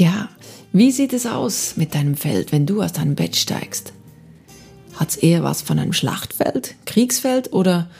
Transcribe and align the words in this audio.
Ja, 0.00 0.30
wie 0.72 0.92
sieht 0.92 1.12
es 1.12 1.26
aus 1.26 1.76
mit 1.76 1.94
deinem 1.94 2.16
Feld, 2.16 2.52
wenn 2.52 2.64
du 2.64 2.80
aus 2.80 2.94
deinem 2.94 3.16
Bett 3.16 3.36
steigst? 3.36 3.92
Hat 4.94 5.10
es 5.10 5.16
eher 5.16 5.42
was 5.42 5.60
von 5.60 5.78
einem 5.78 5.92
Schlachtfeld, 5.92 6.74
Kriegsfeld 6.86 7.52
oder 7.52 7.90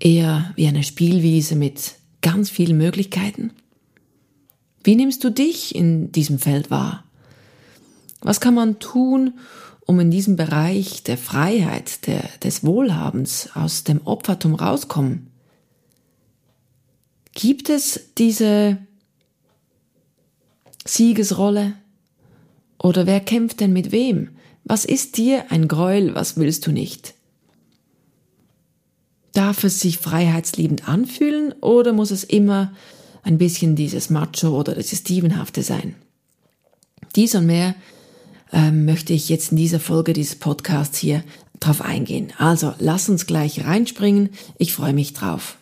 eher 0.00 0.52
wie 0.56 0.66
eine 0.66 0.82
Spielwiese 0.82 1.54
mit 1.54 1.94
ganz 2.20 2.50
vielen 2.50 2.76
Möglichkeiten? 2.76 3.52
Wie 4.82 4.96
nimmst 4.96 5.22
du 5.22 5.30
dich 5.30 5.72
in 5.76 6.10
diesem 6.10 6.40
Feld 6.40 6.72
wahr? 6.72 7.04
Was 8.22 8.40
kann 8.40 8.54
man 8.54 8.80
tun, 8.80 9.34
um 9.86 10.00
in 10.00 10.10
diesem 10.10 10.34
Bereich 10.34 11.04
der 11.04 11.16
Freiheit, 11.16 12.08
der, 12.08 12.24
des 12.42 12.64
Wohlhabens 12.64 13.50
aus 13.54 13.84
dem 13.84 14.00
Opfertum 14.04 14.56
rauskommen? 14.56 15.30
Gibt 17.34 17.70
es 17.70 18.00
diese 18.18 18.78
Siegesrolle? 20.86 21.74
Oder 22.78 23.06
wer 23.06 23.20
kämpft 23.20 23.60
denn 23.60 23.72
mit 23.72 23.92
wem? 23.92 24.30
Was 24.64 24.84
ist 24.84 25.16
dir 25.16 25.50
ein 25.50 25.68
Gräuel, 25.68 26.14
was 26.14 26.36
willst 26.36 26.66
du 26.66 26.72
nicht? 26.72 27.14
Darf 29.32 29.64
es 29.64 29.80
sich 29.80 29.98
freiheitsliebend 29.98 30.88
anfühlen 30.88 31.52
oder 31.60 31.92
muss 31.92 32.10
es 32.10 32.24
immer 32.24 32.72
ein 33.22 33.38
bisschen 33.38 33.76
dieses 33.76 34.08
Macho 34.08 34.58
oder 34.58 34.74
dieses 34.74 35.04
Dievenhafte 35.04 35.62
sein? 35.62 35.94
Dies 37.14 37.34
und 37.34 37.46
mehr 37.46 37.74
ähm, 38.52 38.84
möchte 38.84 39.12
ich 39.12 39.28
jetzt 39.28 39.52
in 39.52 39.58
dieser 39.58 39.80
Folge 39.80 40.12
dieses 40.12 40.36
Podcasts 40.36 40.98
hier 40.98 41.22
drauf 41.60 41.82
eingehen. 41.82 42.32
Also 42.38 42.74
lass 42.78 43.08
uns 43.08 43.26
gleich 43.26 43.64
reinspringen. 43.64 44.30
Ich 44.58 44.72
freue 44.72 44.92
mich 44.92 45.12
drauf. 45.12 45.58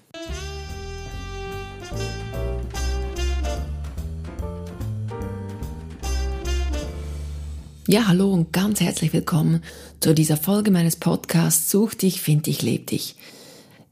Ja, 7.87 8.09
hallo 8.09 8.33
und 8.33 8.51
ganz 8.51 8.81
herzlich 8.81 9.13
willkommen 9.13 9.63
zu 10.01 10.15
dieser 10.15 10.39
Folge 10.39 10.71
meines 10.71 10.97
Podcasts 10.97 11.71
Such 11.71 11.93
dich, 11.93 12.23
find 12.23 12.47
dich, 12.47 12.63
leb 12.63 12.87
dich. 12.87 13.15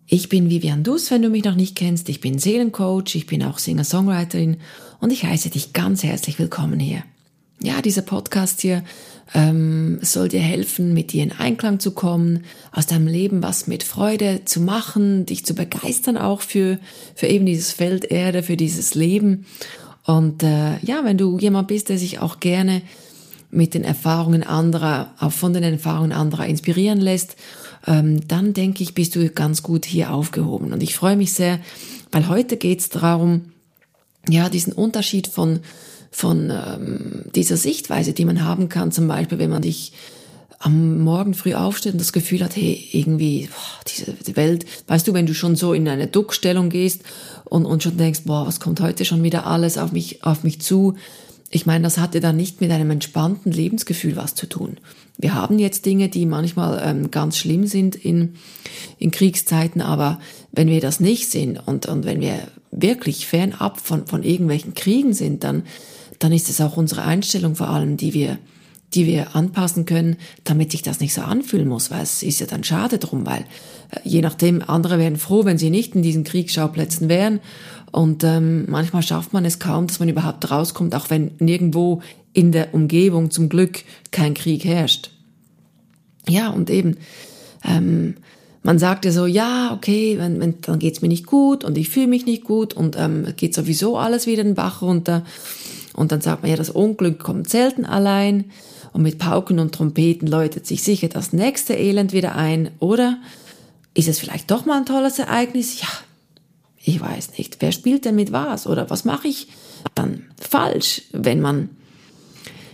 Ich 0.06 0.30
bin 0.30 0.48
Vivian 0.48 0.82
Dus, 0.82 1.10
wenn 1.10 1.20
du 1.20 1.28
mich 1.28 1.44
noch 1.44 1.56
nicht 1.56 1.76
kennst. 1.76 2.08
Ich 2.08 2.22
bin 2.22 2.38
Seelencoach, 2.38 3.14
ich 3.14 3.26
bin 3.26 3.42
auch 3.42 3.58
Singer-Songwriterin 3.58 4.56
und 5.00 5.12
ich 5.12 5.24
heiße 5.24 5.50
dich 5.50 5.74
ganz 5.74 6.02
herzlich 6.04 6.38
willkommen 6.38 6.80
hier. 6.80 7.04
Ja, 7.62 7.82
dieser 7.82 8.00
Podcast 8.00 8.62
hier 8.62 8.82
ähm, 9.34 9.98
soll 10.00 10.28
dir 10.28 10.40
helfen, 10.40 10.94
mit 10.94 11.12
dir 11.12 11.22
in 11.22 11.32
Einklang 11.32 11.78
zu 11.78 11.90
kommen, 11.90 12.44
aus 12.72 12.86
deinem 12.86 13.08
Leben 13.08 13.42
was 13.42 13.66
mit 13.66 13.82
Freude 13.82 14.46
zu 14.46 14.62
machen, 14.62 15.26
dich 15.26 15.44
zu 15.44 15.52
begeistern 15.52 16.16
auch 16.16 16.40
für, 16.40 16.78
für 17.14 17.26
eben 17.26 17.44
dieses 17.44 17.72
Feld 17.72 18.06
Erde, 18.06 18.42
für 18.42 18.56
dieses 18.56 18.94
Leben. 18.94 19.44
Und 20.06 20.42
äh, 20.42 20.78
ja, 20.78 21.04
wenn 21.04 21.18
du 21.18 21.38
jemand 21.38 21.68
bist, 21.68 21.90
der 21.90 21.98
sich 21.98 22.20
auch 22.20 22.40
gerne 22.40 22.80
mit 23.52 23.74
den 23.74 23.84
Erfahrungen 23.84 24.42
anderer, 24.42 25.12
auch 25.20 25.30
von 25.30 25.52
den 25.52 25.62
Erfahrungen 25.62 26.12
anderer 26.12 26.46
inspirieren 26.46 27.00
lässt, 27.00 27.36
ähm, 27.86 28.26
dann 28.26 28.54
denke 28.54 28.82
ich, 28.82 28.94
bist 28.94 29.14
du 29.14 29.28
ganz 29.28 29.62
gut 29.62 29.84
hier 29.84 30.12
aufgehoben. 30.12 30.72
Und 30.72 30.82
ich 30.82 30.96
freue 30.96 31.16
mich 31.16 31.34
sehr, 31.34 31.60
weil 32.10 32.28
heute 32.28 32.56
geht 32.56 32.80
es 32.80 32.88
darum, 32.88 33.52
ja, 34.28 34.48
diesen 34.48 34.72
Unterschied 34.72 35.26
von, 35.26 35.60
von 36.10 36.50
ähm, 36.50 37.24
dieser 37.34 37.58
Sichtweise, 37.58 38.14
die 38.14 38.24
man 38.24 38.42
haben 38.42 38.70
kann, 38.70 38.90
zum 38.90 39.06
Beispiel, 39.06 39.38
wenn 39.38 39.50
man 39.50 39.62
dich 39.62 39.92
am 40.58 41.00
Morgen 41.00 41.34
früh 41.34 41.54
aufsteht 41.54 41.92
und 41.92 42.00
das 42.00 42.12
Gefühl 42.12 42.42
hat, 42.42 42.56
hey, 42.56 42.88
irgendwie, 42.92 43.48
boah, 43.48 43.84
diese 43.86 44.36
Welt, 44.36 44.64
weißt 44.86 45.06
du, 45.06 45.12
wenn 45.12 45.26
du 45.26 45.34
schon 45.34 45.56
so 45.56 45.74
in 45.74 45.88
eine 45.88 46.06
Duckstellung 46.06 46.70
gehst 46.70 47.02
und, 47.44 47.66
und 47.66 47.82
schon 47.82 47.98
denkst, 47.98 48.22
boah, 48.24 48.46
was 48.46 48.60
kommt 48.60 48.80
heute 48.80 49.04
schon 49.04 49.22
wieder 49.22 49.46
alles 49.46 49.76
auf 49.76 49.92
mich, 49.92 50.24
auf 50.24 50.42
mich 50.42 50.60
zu, 50.60 50.94
ich 51.54 51.66
meine, 51.66 51.84
das 51.84 51.98
hatte 51.98 52.20
dann 52.20 52.36
nicht 52.36 52.62
mit 52.62 52.70
einem 52.70 52.90
entspannten 52.90 53.52
Lebensgefühl 53.52 54.16
was 54.16 54.34
zu 54.34 54.46
tun. 54.48 54.78
Wir 55.18 55.34
haben 55.34 55.58
jetzt 55.58 55.84
Dinge, 55.84 56.08
die 56.08 56.24
manchmal 56.24 56.82
ähm, 56.82 57.10
ganz 57.10 57.36
schlimm 57.36 57.66
sind 57.66 57.94
in, 57.94 58.34
in 58.98 59.10
Kriegszeiten, 59.10 59.82
aber 59.82 60.18
wenn 60.50 60.68
wir 60.68 60.80
das 60.80 60.98
nicht 60.98 61.30
sind 61.30 61.58
und, 61.66 61.86
und 61.86 62.06
wenn 62.06 62.22
wir 62.22 62.48
wirklich 62.70 63.26
fernab 63.26 63.78
von, 63.78 64.06
von 64.06 64.22
irgendwelchen 64.22 64.72
Kriegen 64.72 65.12
sind, 65.12 65.44
dann, 65.44 65.64
dann 66.18 66.32
ist 66.32 66.48
es 66.48 66.60
auch 66.62 66.78
unsere 66.78 67.02
Einstellung 67.02 67.54
vor 67.54 67.68
allem, 67.68 67.98
die 67.98 68.14
wir, 68.14 68.38
die 68.94 69.06
wir 69.06 69.34
anpassen 69.34 69.86
können, 69.86 70.16
damit 70.44 70.70
sich 70.72 70.82
das 70.82 71.00
nicht 71.00 71.14
so 71.14 71.22
anfühlen 71.22 71.68
muss, 71.68 71.90
weil 71.90 72.02
es 72.02 72.22
ist 72.22 72.40
ja 72.40 72.46
dann 72.46 72.64
schade 72.64 72.98
drum, 72.98 73.26
weil 73.26 73.44
äh, 73.90 74.00
je 74.04 74.20
nachdem, 74.20 74.62
andere 74.66 74.98
wären 74.98 75.16
froh, 75.16 75.44
wenn 75.44 75.58
sie 75.58 75.70
nicht 75.70 75.94
in 75.94 76.02
diesen 76.02 76.24
Kriegsschauplätzen 76.24 77.08
wären 77.08 77.40
und 77.90 78.24
ähm, 78.24 78.64
manchmal 78.68 79.02
schafft 79.02 79.32
man 79.32 79.44
es 79.44 79.58
kaum, 79.58 79.86
dass 79.86 80.00
man 80.00 80.08
überhaupt 80.08 80.50
rauskommt, 80.50 80.94
auch 80.94 81.10
wenn 81.10 81.32
nirgendwo 81.38 82.02
in 82.32 82.50
der 82.50 82.74
Umgebung 82.74 83.30
zum 83.30 83.48
Glück 83.48 83.84
kein 84.10 84.34
Krieg 84.34 84.64
herrscht. 84.64 85.10
Ja, 86.28 86.48
und 86.50 86.70
eben, 86.70 86.96
ähm, 87.64 88.14
man 88.62 88.78
sagt 88.78 89.04
ja 89.04 89.10
so, 89.10 89.26
ja, 89.26 89.72
okay, 89.74 90.18
wenn, 90.18 90.40
wenn, 90.40 90.60
dann 90.62 90.78
geht's 90.78 91.02
mir 91.02 91.08
nicht 91.08 91.26
gut 91.26 91.64
und 91.64 91.76
ich 91.76 91.88
fühle 91.88 92.06
mich 92.06 92.26
nicht 92.26 92.44
gut 92.44 92.74
und 92.74 92.96
ähm, 92.96 93.26
geht 93.36 93.54
sowieso 93.54 93.98
alles 93.98 94.26
wieder 94.26 94.44
den 94.44 94.54
Bach 94.54 94.82
runter. 94.82 95.24
Und 95.94 96.12
dann 96.12 96.20
sagt 96.20 96.42
man 96.42 96.50
ja, 96.50 96.56
das 96.56 96.70
Unglück 96.70 97.18
kommt 97.18 97.50
selten 97.50 97.84
allein 97.84 98.44
und 98.92 99.02
mit 99.02 99.18
Pauken 99.18 99.58
und 99.58 99.74
Trompeten 99.74 100.28
läutet 100.28 100.66
sich 100.66 100.82
sicher 100.82 101.08
das 101.08 101.32
nächste 101.32 101.74
Elend 101.74 102.12
wieder 102.12 102.34
ein. 102.36 102.70
Oder 102.78 103.18
ist 103.94 104.08
es 104.08 104.18
vielleicht 104.18 104.50
doch 104.50 104.64
mal 104.66 104.78
ein 104.78 104.86
tolles 104.86 105.18
Ereignis? 105.18 105.80
Ja, 105.80 105.88
ich 106.84 107.00
weiß 107.00 107.38
nicht, 107.38 107.56
wer 107.60 107.72
spielt 107.72 108.04
denn 108.04 108.16
mit 108.16 108.32
was 108.32 108.66
oder 108.66 108.90
was 108.90 109.04
mache 109.04 109.28
ich 109.28 109.48
dann 109.94 110.24
falsch, 110.38 111.02
wenn 111.12 111.40
man 111.40 111.70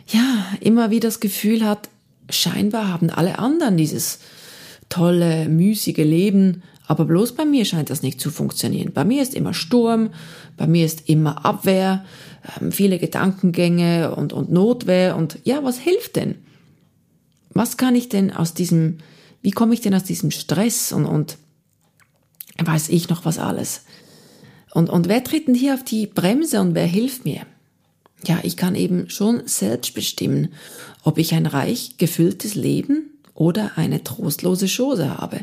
ja 0.06 0.46
immer 0.60 0.90
wieder 0.90 1.08
das 1.08 1.20
Gefühl 1.20 1.64
hat, 1.64 1.88
scheinbar 2.30 2.88
haben 2.88 3.10
alle 3.10 3.38
anderen 3.38 3.76
dieses 3.76 4.20
tolle, 4.88 5.48
müßige 5.48 5.98
Leben, 5.98 6.62
aber 6.86 7.04
bloß 7.04 7.32
bei 7.32 7.44
mir 7.44 7.66
scheint 7.66 7.90
das 7.90 8.02
nicht 8.02 8.18
zu 8.18 8.30
funktionieren. 8.30 8.92
Bei 8.94 9.04
mir 9.04 9.22
ist 9.22 9.34
immer 9.34 9.52
Sturm, 9.52 10.10
bei 10.56 10.66
mir 10.66 10.86
ist 10.86 11.08
immer 11.08 11.44
Abwehr, 11.44 12.04
viele 12.70 12.98
Gedankengänge 12.98 14.14
und, 14.14 14.32
und 14.32 14.50
Notwehr 14.50 15.16
und 15.16 15.38
ja, 15.44 15.62
was 15.62 15.78
hilft 15.78 16.16
denn? 16.16 16.36
Was 17.50 17.76
kann 17.76 17.94
ich 17.94 18.08
denn 18.08 18.32
aus 18.32 18.54
diesem, 18.54 18.98
wie 19.42 19.50
komme 19.50 19.74
ich 19.74 19.80
denn 19.80 19.94
aus 19.94 20.04
diesem 20.04 20.30
Stress 20.30 20.92
und, 20.92 21.06
und 21.06 21.38
weiß 22.58 22.88
ich 22.88 23.08
noch 23.08 23.24
was 23.24 23.38
alles? 23.38 23.82
Und, 24.72 24.90
und 24.90 25.08
wer 25.08 25.24
tritt 25.24 25.48
denn 25.48 25.54
hier 25.54 25.74
auf 25.74 25.84
die 25.84 26.06
Bremse 26.06 26.60
und 26.60 26.74
wer 26.74 26.86
hilft 26.86 27.24
mir? 27.24 27.42
Ja, 28.26 28.40
ich 28.42 28.56
kann 28.56 28.74
eben 28.74 29.08
schon 29.10 29.46
selbst 29.46 29.94
bestimmen, 29.94 30.48
ob 31.04 31.18
ich 31.18 31.34
ein 31.34 31.46
reich 31.46 31.98
gefülltes 31.98 32.54
Leben 32.54 33.10
oder 33.34 33.72
eine 33.76 34.02
trostlose 34.02 34.66
Chose 34.66 35.16
habe. 35.16 35.40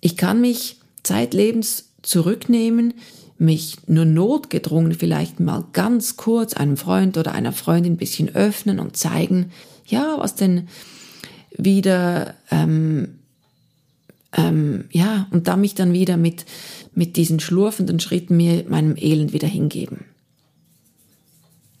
Ich 0.00 0.16
kann 0.16 0.40
mich 0.40 0.80
zeitlebens 1.02 1.90
zurücknehmen, 2.02 2.94
mich 3.38 3.76
nur 3.86 4.04
notgedrungen 4.04 4.94
vielleicht 4.94 5.40
mal 5.40 5.64
ganz 5.72 6.16
kurz 6.16 6.54
einem 6.54 6.76
Freund 6.76 7.16
oder 7.16 7.32
einer 7.32 7.52
Freundin 7.52 7.94
ein 7.94 7.98
bisschen 7.98 8.34
öffnen 8.34 8.80
und 8.80 8.96
zeigen, 8.96 9.52
ja, 9.86 10.16
was 10.18 10.34
denn 10.34 10.68
wieder, 11.56 12.34
ähm, 12.50 13.20
ähm, 14.36 14.84
ja, 14.90 15.28
und 15.30 15.48
da 15.48 15.56
mich 15.56 15.74
dann 15.74 15.92
wieder 15.92 16.16
mit 16.16 16.44
mit 16.98 17.16
diesen 17.16 17.38
schlurfenden 17.38 18.00
Schritten 18.00 18.36
mir 18.36 18.64
meinem 18.68 18.96
Elend 18.96 19.32
wieder 19.32 19.46
hingeben. 19.46 20.06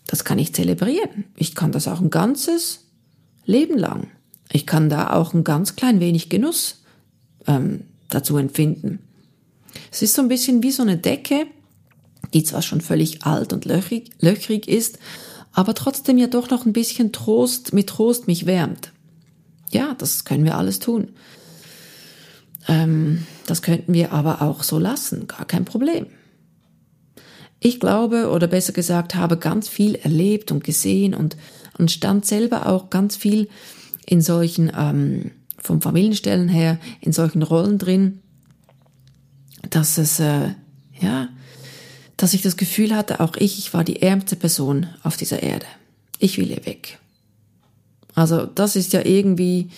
Das 0.06 0.24
kann 0.24 0.38
ich 0.38 0.54
zelebrieren. 0.54 1.24
Ich 1.36 1.56
kann 1.56 1.72
das 1.72 1.88
auch 1.88 2.00
ein 2.00 2.10
ganzes 2.10 2.86
Leben 3.44 3.76
lang. 3.76 4.06
Ich 4.52 4.64
kann 4.64 4.88
da 4.88 5.12
auch 5.12 5.34
ein 5.34 5.42
ganz 5.42 5.74
klein 5.74 5.98
wenig 5.98 6.28
Genuss 6.28 6.84
ähm, 7.48 7.80
dazu 8.08 8.36
empfinden. 8.36 9.00
Es 9.90 10.02
ist 10.02 10.14
so 10.14 10.22
ein 10.22 10.28
bisschen 10.28 10.62
wie 10.62 10.70
so 10.70 10.82
eine 10.82 10.96
Decke, 10.96 11.46
die 12.34 12.42
zwar 12.42 12.62
schon 12.62 12.80
völlig 12.80 13.24
alt 13.24 13.52
und 13.52 13.64
löchrig, 13.64 14.10
löchrig 14.20 14.68
ist, 14.68 14.98
aber 15.52 15.74
trotzdem 15.74 16.18
ja 16.18 16.26
doch 16.26 16.50
noch 16.50 16.66
ein 16.66 16.72
bisschen 16.72 17.12
Trost, 17.12 17.72
mit 17.72 17.88
Trost 17.88 18.26
mich 18.26 18.46
wärmt. 18.46 18.92
Ja, 19.70 19.94
das 19.98 20.24
können 20.24 20.44
wir 20.44 20.56
alles 20.56 20.78
tun. 20.78 21.08
Ähm, 22.68 23.26
das 23.46 23.62
könnten 23.62 23.94
wir 23.94 24.12
aber 24.12 24.42
auch 24.42 24.62
so 24.62 24.78
lassen, 24.78 25.26
gar 25.26 25.46
kein 25.46 25.64
Problem. 25.64 26.06
Ich 27.60 27.80
glaube, 27.80 28.30
oder 28.30 28.46
besser 28.46 28.72
gesagt, 28.72 29.14
habe 29.14 29.36
ganz 29.36 29.68
viel 29.68 29.96
erlebt 29.96 30.52
und 30.52 30.62
gesehen 30.62 31.14
und, 31.14 31.36
und 31.76 31.90
stand 31.90 32.24
selber 32.24 32.66
auch 32.66 32.90
ganz 32.90 33.16
viel 33.16 33.48
in 34.06 34.20
solchen, 34.20 34.70
ähm, 34.76 35.32
vom 35.58 35.80
Familienstellen 35.80 36.48
her, 36.48 36.78
in 37.00 37.12
solchen 37.12 37.42
Rollen 37.42 37.78
drin, 37.78 38.20
dass 39.70 39.98
es, 39.98 40.20
äh, 40.20 40.50
ja, 41.00 41.28
dass 42.16 42.34
ich 42.34 42.42
das 42.42 42.56
Gefühl 42.56 42.94
hatte, 42.94 43.20
auch 43.20 43.36
ich, 43.36 43.58
ich 43.58 43.72
war 43.74 43.84
die 43.84 44.02
ärmste 44.02 44.36
Person 44.36 44.86
auf 45.02 45.16
dieser 45.16 45.42
Erde. 45.42 45.66
Ich 46.18 46.38
will 46.38 46.46
hier 46.46 46.66
weg. 46.66 46.98
Also 48.14 48.46
das 48.46 48.74
ist 48.74 48.92
ja 48.92 49.04
irgendwie, 49.04 49.70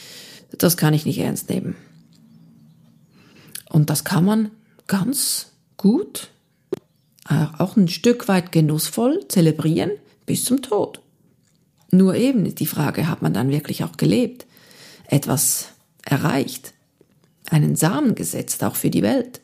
das 0.56 0.76
kann 0.76 0.94
ich 0.94 1.04
nicht 1.04 1.18
ernst 1.18 1.50
nehmen. 1.50 1.76
Und 3.68 3.90
das 3.90 4.04
kann 4.04 4.24
man 4.24 4.50
ganz 4.86 5.52
gut, 5.76 6.30
äh, 7.28 7.46
auch 7.58 7.76
ein 7.76 7.88
Stück 7.88 8.28
weit 8.28 8.52
genussvoll 8.52 9.26
zelebrieren 9.28 9.90
bis 10.26 10.44
zum 10.44 10.62
Tod. 10.62 11.00
Nur 11.92 12.14
eben 12.14 12.54
die 12.54 12.66
Frage, 12.66 13.08
hat 13.08 13.22
man 13.22 13.34
dann 13.34 13.50
wirklich 13.50 13.84
auch 13.84 13.96
gelebt? 13.96 14.46
Etwas 15.06 15.68
erreicht? 16.04 16.72
Einen 17.50 17.76
Samen 17.76 18.14
gesetzt, 18.14 18.62
auch 18.64 18.76
für 18.76 18.90
die 18.90 19.02
Welt? 19.02 19.40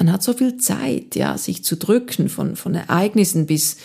Man 0.00 0.10
hat 0.14 0.22
so 0.22 0.32
viel 0.32 0.56
Zeit, 0.56 1.14
ja, 1.14 1.36
sich 1.36 1.62
zu 1.62 1.76
drücken 1.76 2.30
von, 2.30 2.56
von 2.56 2.74
Ereignissen 2.74 3.44
bis 3.44 3.76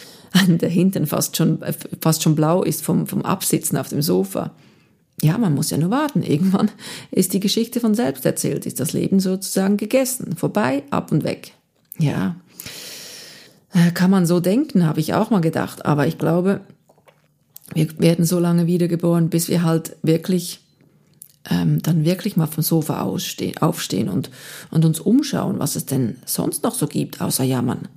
der 0.47 0.69
Hintern 0.69 1.07
fast 1.07 1.35
schon, 1.35 1.59
fast 1.99 2.23
schon 2.23 2.35
blau 2.35 2.63
ist 2.63 2.85
vom, 2.85 3.05
vom 3.05 3.23
Absitzen 3.23 3.77
auf 3.77 3.89
dem 3.89 4.01
Sofa. 4.01 4.51
Ja, 5.21 5.37
man 5.37 5.53
muss 5.53 5.71
ja 5.71 5.77
nur 5.77 5.89
warten. 5.89 6.23
Irgendwann 6.23 6.71
ist 7.11 7.33
die 7.33 7.41
Geschichte 7.41 7.81
von 7.81 7.95
selbst 7.95 8.25
erzählt, 8.25 8.65
ist 8.65 8.79
das 8.79 8.93
Leben 8.93 9.19
sozusagen 9.19 9.75
gegessen, 9.75 10.37
vorbei, 10.37 10.83
ab 10.89 11.11
und 11.11 11.25
weg. 11.25 11.51
Ja, 11.99 12.37
äh, 13.73 13.91
kann 13.91 14.09
man 14.09 14.25
so 14.25 14.39
denken, 14.39 14.85
habe 14.85 15.01
ich 15.01 15.13
auch 15.13 15.31
mal 15.31 15.41
gedacht. 15.41 15.85
Aber 15.85 16.07
ich 16.07 16.17
glaube, 16.17 16.61
wir 17.73 17.99
werden 17.99 18.23
so 18.23 18.39
lange 18.39 18.67
wiedergeboren, 18.67 19.29
bis 19.29 19.49
wir 19.49 19.63
halt 19.63 19.97
wirklich 20.01 20.61
ähm, 21.49 21.81
dann 21.81 22.05
wirklich 22.05 22.37
mal 22.37 22.47
vom 22.47 22.63
Sofa 22.63 23.01
ausstehen, 23.01 23.57
aufstehen 23.57 24.09
und, 24.09 24.29
und 24.71 24.85
uns 24.85 24.99
umschauen, 24.99 25.59
was 25.59 25.75
es 25.75 25.85
denn 25.85 26.17
sonst 26.25 26.63
noch 26.63 26.75
so 26.75 26.87
gibt, 26.87 27.21
außer 27.21 27.43
Jammern. 27.43 27.87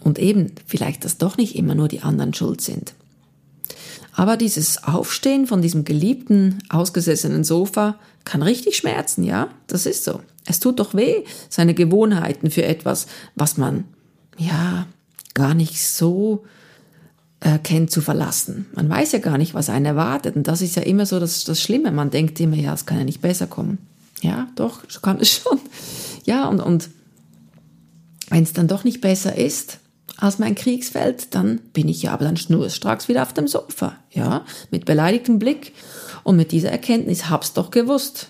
Und 0.00 0.18
eben, 0.18 0.52
vielleicht, 0.66 1.04
dass 1.04 1.18
doch 1.18 1.36
nicht 1.36 1.56
immer 1.56 1.74
nur 1.74 1.88
die 1.88 2.02
anderen 2.02 2.34
schuld 2.34 2.60
sind. 2.60 2.94
Aber 4.12 4.36
dieses 4.36 4.84
Aufstehen 4.84 5.46
von 5.46 5.62
diesem 5.62 5.84
geliebten, 5.84 6.58
ausgesessenen 6.68 7.42
Sofa 7.42 7.98
kann 8.24 8.42
richtig 8.42 8.76
schmerzen, 8.76 9.24
ja? 9.24 9.48
Das 9.66 9.86
ist 9.86 10.04
so. 10.04 10.20
Es 10.46 10.60
tut 10.60 10.78
doch 10.78 10.94
weh, 10.94 11.24
seine 11.48 11.74
Gewohnheiten 11.74 12.50
für 12.50 12.64
etwas, 12.64 13.06
was 13.34 13.56
man, 13.56 13.84
ja, 14.38 14.86
gar 15.32 15.54
nicht 15.54 15.82
so 15.82 16.44
äh, 17.44 17.58
kennt, 17.58 17.90
zu 17.90 18.00
verlassen. 18.00 18.66
Man 18.74 18.88
weiß 18.88 19.12
ja 19.12 19.18
gar 19.18 19.38
nicht, 19.38 19.54
was 19.54 19.68
einen 19.68 19.84
erwartet. 19.84 20.34
Und 20.34 20.48
das 20.48 20.62
ist 20.62 20.76
ja 20.76 20.82
immer 20.82 21.04
so 21.04 21.20
das, 21.20 21.44
das 21.44 21.60
Schlimme. 21.60 21.92
Man 21.92 22.10
denkt 22.10 22.40
immer, 22.40 22.56
ja, 22.56 22.72
es 22.72 22.86
kann 22.86 22.98
ja 22.98 23.04
nicht 23.04 23.20
besser 23.20 23.46
kommen. 23.46 23.78
Ja, 24.22 24.48
doch, 24.56 24.80
kann 25.02 25.20
es 25.20 25.30
schon. 25.30 25.60
Ja, 26.24 26.48
und, 26.48 26.60
und 26.60 26.88
wenn 28.30 28.42
es 28.42 28.54
dann 28.54 28.66
doch 28.66 28.82
nicht 28.82 29.02
besser 29.02 29.36
ist 29.36 29.78
als 30.16 30.38
mein 30.38 30.54
Kriegsfeld, 30.54 31.34
dann 31.34 31.60
bin 31.74 31.88
ich 31.88 32.02
ja 32.02 32.12
aber 32.12 32.24
dann 32.24 32.38
schnurstracks 32.38 33.08
wieder 33.08 33.22
auf 33.22 33.34
dem 33.34 33.46
Sofa. 33.46 33.96
Ja, 34.10 34.46
mit 34.70 34.86
beleidigtem 34.86 35.38
Blick 35.38 35.74
und 36.22 36.36
mit 36.36 36.50
dieser 36.50 36.70
Erkenntnis, 36.70 37.28
hab's 37.28 37.52
doch 37.52 37.70
gewusst. 37.70 38.28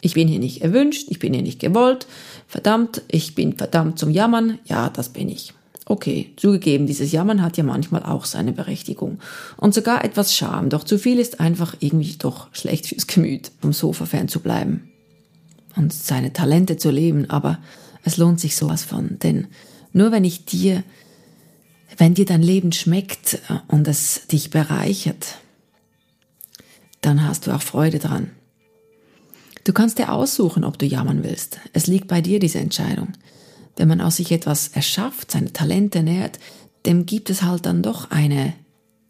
Ich 0.00 0.14
bin 0.14 0.28
hier 0.28 0.38
nicht 0.38 0.62
erwünscht, 0.62 1.08
ich 1.10 1.18
bin 1.18 1.34
hier 1.34 1.42
nicht 1.42 1.60
gewollt. 1.60 2.06
Verdammt, 2.48 3.02
ich 3.08 3.34
bin 3.34 3.58
verdammt 3.58 3.98
zum 3.98 4.08
Jammern. 4.08 4.58
Ja, 4.64 4.88
das 4.88 5.10
bin 5.10 5.28
ich. 5.28 5.52
Okay, 5.90 6.30
zugegeben, 6.36 6.86
dieses 6.86 7.10
Jammern 7.10 7.42
hat 7.42 7.56
ja 7.56 7.64
manchmal 7.64 8.04
auch 8.04 8.24
seine 8.24 8.52
Berechtigung. 8.52 9.18
Und 9.56 9.74
sogar 9.74 10.04
etwas 10.04 10.36
Scham, 10.36 10.68
doch 10.68 10.84
zu 10.84 11.00
viel 11.00 11.18
ist 11.18 11.40
einfach 11.40 11.74
irgendwie 11.80 12.14
doch 12.16 12.46
schlecht 12.54 12.86
fürs 12.86 13.08
Gemüt, 13.08 13.50
vom 13.60 13.72
Sofa 13.72 14.06
fern 14.06 14.28
zu 14.28 14.38
bleiben. 14.38 14.88
Und 15.74 15.92
seine 15.92 16.32
Talente 16.32 16.76
zu 16.76 16.92
leben, 16.92 17.28
aber 17.28 17.58
es 18.04 18.18
lohnt 18.18 18.38
sich 18.38 18.54
sowas 18.54 18.84
von, 18.84 19.18
denn 19.18 19.48
nur 19.92 20.12
wenn 20.12 20.22
ich 20.22 20.44
dir, 20.44 20.84
wenn 21.98 22.14
dir 22.14 22.24
dein 22.24 22.42
Leben 22.42 22.70
schmeckt 22.70 23.40
und 23.66 23.88
es 23.88 24.28
dich 24.28 24.50
bereichert, 24.50 25.38
dann 27.00 27.26
hast 27.26 27.48
du 27.48 27.50
auch 27.50 27.62
Freude 27.62 27.98
dran. 27.98 28.30
Du 29.64 29.72
kannst 29.72 29.98
dir 29.98 30.12
aussuchen, 30.12 30.62
ob 30.62 30.78
du 30.78 30.86
jammern 30.86 31.24
willst. 31.24 31.58
Es 31.72 31.88
liegt 31.88 32.06
bei 32.06 32.20
dir, 32.20 32.38
diese 32.38 32.60
Entscheidung. 32.60 33.08
Wenn 33.76 33.88
man 33.88 34.00
aus 34.00 34.16
sich 34.16 34.32
etwas 34.32 34.68
erschafft, 34.68 35.30
seine 35.30 35.52
Talente 35.52 36.02
nährt, 36.02 36.38
dem 36.86 37.06
gibt 37.06 37.30
es 37.30 37.42
halt 37.42 37.66
dann 37.66 37.82
doch 37.82 38.10
eine 38.10 38.54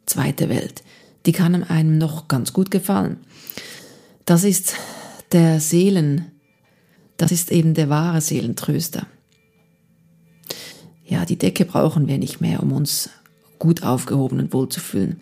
zweite 0.07 0.49
Welt. 0.49 0.83
Die 1.27 1.33
kann 1.33 1.63
einem 1.65 1.99
noch 1.99 2.29
ganz 2.29 2.53
gut 2.53 2.71
gefallen. 2.71 3.19
Das 4.25 4.45
ist 4.45 4.75
der 5.33 5.61
Seelen, 5.61 6.31
das 7.17 7.33
ist 7.33 7.53
eben 7.53 7.75
der 7.75 7.89
wahre 7.89 8.21
Seelentröster. 8.21 9.07
Ja, 11.05 11.25
die 11.25 11.37
Decke 11.37 11.65
brauchen 11.65 12.07
wir 12.07 12.19
nicht 12.19 12.41
mehr, 12.41 12.63
um 12.63 12.73
uns 12.73 13.11
gut 13.59 13.83
aufgehoben 13.83 14.39
und 14.39 14.53
wohl 14.53 14.69
zu 14.69 14.81
fühlen. 14.81 15.21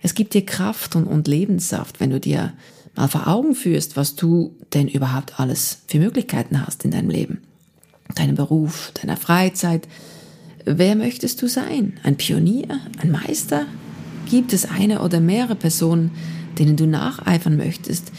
Es 0.00 0.14
gibt 0.14 0.34
dir 0.34 0.46
Kraft 0.46 0.96
und, 0.96 1.04
und 1.04 1.28
Lebenssaft, 1.28 2.00
wenn 2.00 2.10
du 2.10 2.20
dir 2.20 2.54
mal 2.94 3.08
vor 3.08 3.26
Augen 3.26 3.54
führst, 3.54 3.96
was 3.96 4.14
du 4.14 4.56
denn 4.72 4.88
überhaupt 4.88 5.40
alles 5.40 5.82
für 5.88 5.98
Möglichkeiten 5.98 6.64
hast 6.64 6.84
in 6.84 6.90
deinem 6.90 7.10
Leben, 7.10 7.42
deinem 8.14 8.34
Beruf, 8.34 8.92
deiner 9.00 9.16
Freizeit. 9.16 9.88
Wer 10.64 10.96
möchtest 10.96 11.40
du 11.42 11.48
sein? 11.48 11.98
Ein 12.02 12.16
Pionier? 12.16 12.80
Ein 13.00 13.10
Meister? 13.10 13.66
Gibt 14.28 14.52
es 14.52 14.66
eine 14.66 15.02
oder 15.02 15.20
mehrere 15.20 15.54
Personen, 15.54 16.10
denen 16.58 16.76
du 16.76 16.86
nacheifern 16.86 17.56
möchtest, 17.56 18.12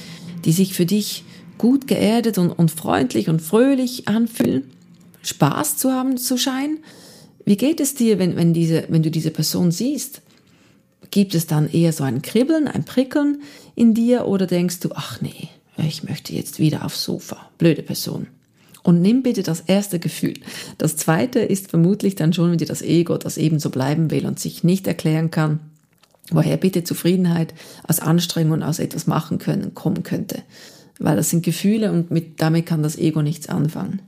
die 0.45 0.51
sich 0.51 0.73
für 0.73 0.85
dich 0.85 1.23
gut 1.57 1.87
geerdet 1.87 2.37
und, 2.37 2.51
und 2.51 2.71
freundlich 2.71 3.29
und 3.29 3.41
fröhlich 3.41 4.07
anfühlen? 4.07 4.63
Spaß 5.21 5.77
zu 5.77 5.91
haben 5.91 6.17
zu 6.17 6.37
scheinen? 6.37 6.79
Wie 7.45 7.57
geht 7.57 7.79
es 7.79 7.95
dir, 7.95 8.19
wenn, 8.19 8.35
wenn, 8.35 8.53
diese, 8.53 8.85
wenn 8.89 9.03
du 9.03 9.11
diese 9.11 9.31
Person 9.31 9.71
siehst? 9.71 10.21
Gibt 11.11 11.35
es 11.35 11.47
dann 11.47 11.69
eher 11.69 11.93
so 11.93 12.03
ein 12.03 12.21
Kribbeln, 12.21 12.67
ein 12.67 12.85
Prickeln 12.85 13.41
in 13.75 13.93
dir 13.93 14.27
oder 14.27 14.45
denkst 14.45 14.79
du, 14.79 14.89
ach 14.93 15.21
nee, 15.21 15.49
ich 15.77 16.03
möchte 16.03 16.33
jetzt 16.33 16.59
wieder 16.59 16.85
aufs 16.85 17.03
Sofa. 17.03 17.49
Blöde 17.57 17.81
Person. 17.81 18.27
Und 18.83 19.01
nimm 19.01 19.23
bitte 19.23 19.43
das 19.43 19.61
erste 19.61 19.99
Gefühl. 19.99 20.35
Das 20.77 20.95
zweite 20.95 21.39
ist 21.39 21.69
vermutlich 21.69 22.15
dann 22.15 22.33
schon 22.33 22.51
wieder 22.51 22.65
das 22.65 22.81
Ego, 22.81 23.17
das 23.17 23.37
ebenso 23.37 23.69
bleiben 23.69 24.09
will 24.09 24.25
und 24.25 24.39
sich 24.39 24.63
nicht 24.63 24.87
erklären 24.87 25.31
kann, 25.31 25.59
woher 26.31 26.57
bitte 26.57 26.83
Zufriedenheit 26.83 27.53
aus 27.87 27.99
Anstrengung 27.99 28.63
aus 28.63 28.79
etwas 28.79 29.07
machen 29.07 29.37
können 29.37 29.73
kommen 29.73 30.03
könnte. 30.03 30.43
Weil 30.97 31.15
das 31.15 31.29
sind 31.29 31.43
Gefühle 31.43 31.91
und 31.91 32.11
mit, 32.11 32.41
damit 32.41 32.65
kann 32.65 32.83
das 32.83 32.97
Ego 32.97 33.21
nichts 33.21 33.49
anfangen. 33.49 34.01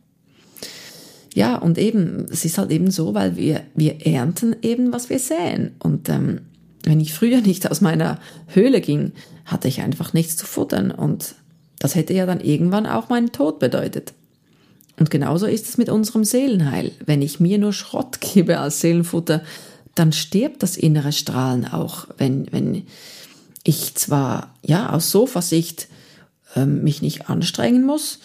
Ja, 1.33 1.55
und 1.55 1.77
eben, 1.77 2.25
es 2.29 2.43
ist 2.43 2.57
halt 2.57 2.71
eben 2.71 2.91
so, 2.91 3.13
weil 3.13 3.37
wir, 3.37 3.61
wir 3.73 4.05
ernten 4.05 4.55
eben, 4.61 4.91
was 4.91 5.09
wir 5.09 5.19
säen. 5.19 5.71
Und 5.79 6.09
ähm, 6.09 6.41
wenn 6.83 6.99
ich 6.99 7.13
früher 7.13 7.41
nicht 7.41 7.69
aus 7.69 7.81
meiner 7.81 8.19
Höhle 8.47 8.81
ging, 8.81 9.13
hatte 9.45 9.67
ich 9.67 9.81
einfach 9.81 10.13
nichts 10.13 10.37
zu 10.37 10.45
futtern 10.45 10.91
und 10.91 11.35
das 11.79 11.95
hätte 11.95 12.13
ja 12.13 12.27
dann 12.27 12.41
irgendwann 12.41 12.85
auch 12.85 13.09
meinen 13.09 13.31
Tod 13.31 13.57
bedeutet. 13.57 14.13
Und 15.01 15.09
genauso 15.09 15.47
ist 15.47 15.67
es 15.67 15.79
mit 15.79 15.89
unserem 15.89 16.23
Seelenheil. 16.23 16.91
Wenn 17.03 17.23
ich 17.23 17.39
mir 17.39 17.57
nur 17.57 17.73
Schrott 17.73 18.21
gebe 18.33 18.59
als 18.59 18.81
Seelenfutter, 18.81 19.41
dann 19.95 20.13
stirbt 20.13 20.61
das 20.61 20.77
innere 20.77 21.11
Strahlen 21.11 21.65
auch, 21.65 22.05
wenn, 22.19 22.45
wenn 22.51 22.83
ich 23.63 23.95
zwar, 23.95 24.53
ja, 24.63 24.91
aus 24.91 25.09
Sofasicht 25.09 25.87
ähm, 26.55 26.83
mich 26.83 27.01
nicht 27.01 27.31
anstrengen 27.31 27.83
muss, 27.83 28.19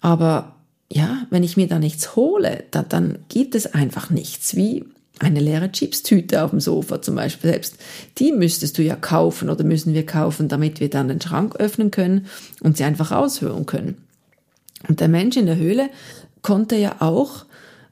aber 0.00 0.54
ja, 0.88 1.26
wenn 1.30 1.42
ich 1.42 1.56
mir 1.56 1.66
da 1.66 1.80
nichts 1.80 2.14
hole, 2.14 2.62
da, 2.70 2.84
dann 2.84 3.18
gibt 3.28 3.56
es 3.56 3.74
einfach 3.74 4.10
nichts. 4.10 4.54
Wie 4.54 4.84
eine 5.18 5.40
leere 5.40 5.72
Chipstüte 5.72 6.44
auf 6.44 6.50
dem 6.50 6.60
Sofa 6.60 7.02
zum 7.02 7.16
Beispiel 7.16 7.50
selbst, 7.50 7.74
die 8.18 8.30
müsstest 8.30 8.78
du 8.78 8.84
ja 8.84 8.94
kaufen 8.94 9.50
oder 9.50 9.64
müssen 9.64 9.94
wir 9.94 10.06
kaufen, 10.06 10.46
damit 10.46 10.78
wir 10.78 10.90
dann 10.90 11.08
den 11.08 11.20
Schrank 11.20 11.56
öffnen 11.56 11.90
können 11.90 12.26
und 12.60 12.76
sie 12.76 12.84
einfach 12.84 13.10
aushören 13.10 13.66
können. 13.66 13.96
Und 14.88 15.00
der 15.00 15.08
Mensch 15.08 15.36
in 15.36 15.46
der 15.46 15.56
Höhle 15.56 15.90
konnte 16.42 16.76
ja 16.76 16.96
auch 17.00 17.44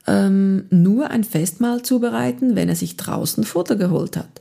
ähm, 0.07 0.65
nur 0.71 1.11
ein 1.11 1.25
Festmahl 1.25 1.83
zubereiten, 1.83 2.57
wenn 2.57 2.69
er 2.69 2.77
sich 2.77 2.97
draußen 2.97 3.45
Futter 3.45 3.77
geholt 3.77 4.17
hat. 4.17 4.41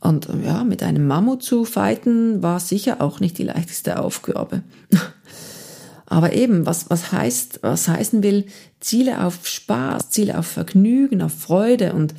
Und 0.00 0.28
ja, 0.44 0.64
mit 0.64 0.82
einem 0.82 1.06
Mammut 1.06 1.42
zu 1.42 1.64
fighten 1.64 2.42
war 2.42 2.60
sicher 2.60 3.00
auch 3.00 3.20
nicht 3.20 3.38
die 3.38 3.44
leichteste 3.44 3.98
Aufgabe. 3.98 4.62
Aber 6.06 6.34
eben, 6.34 6.66
was, 6.66 6.90
was 6.90 7.12
heißt, 7.12 7.60
was 7.62 7.88
heißen 7.88 8.22
will, 8.22 8.44
Ziele 8.80 9.24
auf 9.24 9.46
Spaß, 9.46 10.10
Ziele 10.10 10.38
auf 10.38 10.46
Vergnügen, 10.46 11.22
auf 11.22 11.32
Freude 11.32 11.94
und, 11.94 12.14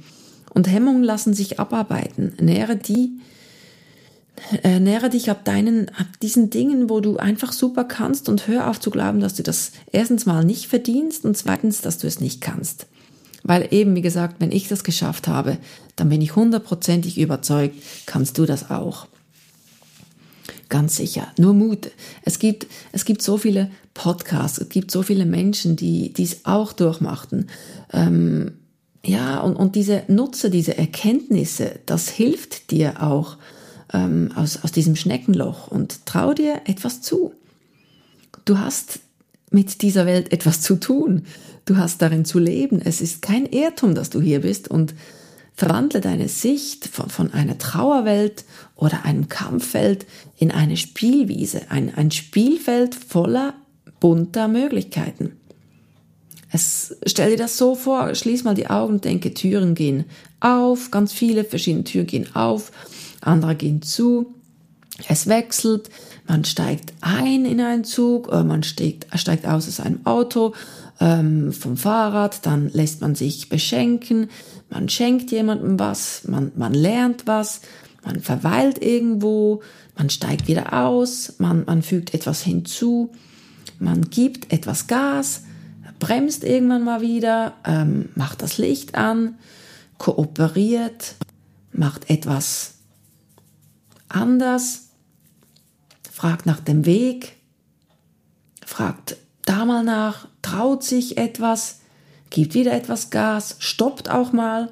und 0.49 0.67
Hemmungen 0.67 1.03
lassen 1.03 1.35
sich 1.35 1.59
abarbeiten. 1.59 2.33
Nähere 2.41 2.75
die, 2.75 3.19
äh, 4.63 4.79
nähere 4.79 5.09
dich 5.09 5.29
ab 5.29 5.45
deinen, 5.45 5.89
ab 5.89 6.07
diesen 6.21 6.49
Dingen, 6.49 6.89
wo 6.89 6.99
du 6.99 7.17
einfach 7.17 7.51
super 7.51 7.83
kannst 7.83 8.29
und 8.29 8.47
hör 8.47 8.69
auf 8.69 8.79
zu 8.79 8.89
glauben, 8.91 9.19
dass 9.19 9.35
du 9.35 9.43
das 9.43 9.71
erstens 9.91 10.25
mal 10.25 10.43
nicht 10.43 10.67
verdienst 10.67 11.25
und 11.25 11.37
zweitens, 11.37 11.81
dass 11.81 11.97
du 11.97 12.07
es 12.07 12.19
nicht 12.19 12.41
kannst. 12.41 12.87
Weil 13.43 13.67
eben, 13.71 13.95
wie 13.95 14.01
gesagt, 14.01 14.37
wenn 14.39 14.51
ich 14.51 14.67
das 14.67 14.83
geschafft 14.83 15.27
habe, 15.27 15.57
dann 15.95 16.09
bin 16.09 16.21
ich 16.21 16.35
hundertprozentig 16.35 17.19
überzeugt, 17.19 17.75
kannst 18.05 18.37
du 18.37 18.45
das 18.45 18.69
auch. 18.69 19.07
Ganz 20.67 20.95
sicher. 20.95 21.27
Nur 21.37 21.53
Mut. 21.53 21.91
Es 22.23 22.39
gibt, 22.39 22.65
es 22.91 23.05
gibt 23.05 23.21
so 23.21 23.37
viele 23.37 23.69
Podcasts, 23.93 24.57
es 24.57 24.69
gibt 24.69 24.89
so 24.89 25.03
viele 25.03 25.25
Menschen, 25.25 25.75
die 25.75 26.11
dies 26.11 26.41
auch 26.43 26.73
durchmachten. 26.73 27.49
Ähm, 27.93 28.53
ja, 29.05 29.39
und, 29.39 29.55
und 29.55 29.75
diese 29.75 30.03
Nutze, 30.07 30.49
diese 30.49 30.77
Erkenntnisse, 30.77 31.79
das 31.85 32.09
hilft 32.09 32.71
dir 32.71 33.03
auch 33.03 33.37
ähm, 33.95 34.31
aus, 34.35 34.63
aus 34.63 34.71
diesem 34.71 34.95
Schneckenloch 34.95 35.67
und 35.67 36.05
trau 36.05 36.33
dir 36.33 36.61
etwas 36.65 37.01
zu. 37.01 37.33
Du 38.43 38.59
hast 38.59 38.99
mit 39.51 39.81
dieser 39.81 40.05
Welt 40.05 40.33
etwas 40.33 40.61
zu 40.61 40.75
tun. 40.75 41.25
Du 41.65 41.77
hast 41.77 42.01
darin 42.01 42.25
zu 42.25 42.37
leben. 42.37 42.81
Es 42.83 42.99
ist 43.01 43.21
kein 43.21 43.45
Irrtum, 43.45 43.95
dass 43.95 44.09
du 44.09 44.21
hier 44.21 44.41
bist 44.41 44.67
und 44.67 44.93
Verwandle 45.53 46.01
deine 46.01 46.27
Sicht 46.27 46.87
von, 46.87 47.09
von 47.09 47.33
einer 47.33 47.57
Trauerwelt 47.57 48.43
oder 48.75 49.05
einem 49.05 49.29
Kampffeld 49.29 50.05
in 50.37 50.51
eine 50.51 50.75
Spielwiese, 50.75 51.61
ein, 51.69 51.95
ein 51.95 52.11
Spielfeld 52.11 52.93
voller 52.93 53.53
bunter 54.01 54.49
Möglichkeiten. 54.49 55.37
Es, 56.51 56.97
stell 57.05 57.31
dir 57.31 57.37
das 57.37 57.57
so 57.57 57.75
vor, 57.75 58.13
schließ 58.13 58.43
mal 58.43 58.53
die 58.53 58.69
Augen 58.69 58.99
denke, 58.99 59.33
Türen 59.33 59.75
gehen 59.75 60.05
auf, 60.41 60.91
ganz 60.91 61.13
viele 61.13 61.45
verschiedene 61.45 61.85
Türen 61.85 62.07
gehen 62.07 62.35
auf, 62.35 62.71
andere 63.25 63.55
gehen 63.55 63.81
zu, 63.81 64.33
es 65.07 65.27
wechselt, 65.27 65.89
man 66.27 66.45
steigt 66.45 66.93
ein 67.01 67.45
in 67.45 67.59
einen 67.59 67.83
Zug, 67.83 68.29
oder 68.29 68.43
man 68.43 68.63
steigt, 68.63 69.07
steigt 69.19 69.45
aus 69.45 69.67
aus 69.67 69.79
einem 69.79 70.05
Auto, 70.05 70.53
ähm, 70.99 71.51
vom 71.51 71.75
Fahrrad, 71.75 72.45
dann 72.45 72.69
lässt 72.69 73.01
man 73.01 73.15
sich 73.15 73.49
beschenken, 73.49 74.29
man 74.69 74.87
schenkt 74.87 75.31
jemandem 75.31 75.77
was, 75.77 76.23
man, 76.27 76.51
man 76.55 76.73
lernt 76.73 77.27
was, 77.27 77.61
man 78.05 78.21
verweilt 78.21 78.81
irgendwo, 78.81 79.61
man 79.97 80.09
steigt 80.09 80.47
wieder 80.47 80.73
aus, 80.85 81.33
man, 81.39 81.65
man 81.65 81.81
fügt 81.81 82.13
etwas 82.13 82.41
hinzu, 82.41 83.11
man 83.79 84.09
gibt 84.09 84.53
etwas 84.53 84.87
Gas, 84.87 85.43
bremst 85.99 86.43
irgendwann 86.43 86.83
mal 86.83 87.01
wieder, 87.01 87.53
ähm, 87.65 88.09
macht 88.15 88.41
das 88.41 88.57
Licht 88.57 88.95
an, 88.95 89.35
kooperiert, 89.97 91.15
macht 91.71 92.09
etwas 92.09 92.74
anders, 94.09 94.89
fragt 96.11 96.45
nach 96.45 96.59
dem 96.59 96.85
Weg, 96.85 97.35
fragt 98.65 99.17
da 99.45 99.65
mal 99.65 99.83
nach, 99.83 100.27
traut 100.41 100.83
sich 100.83 101.17
etwas, 101.17 101.81
gibt 102.29 102.53
wieder 102.53 102.73
etwas 102.73 103.09
Gas, 103.09 103.57
stoppt 103.59 104.09
auch 104.09 104.31
mal. 104.31 104.71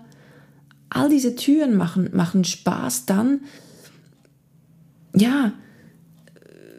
All 0.90 1.10
diese 1.10 1.36
Türen 1.36 1.76
machen, 1.76 2.10
machen 2.14 2.44
Spaß 2.44 3.06
dann, 3.06 3.42
ja, 5.16 5.54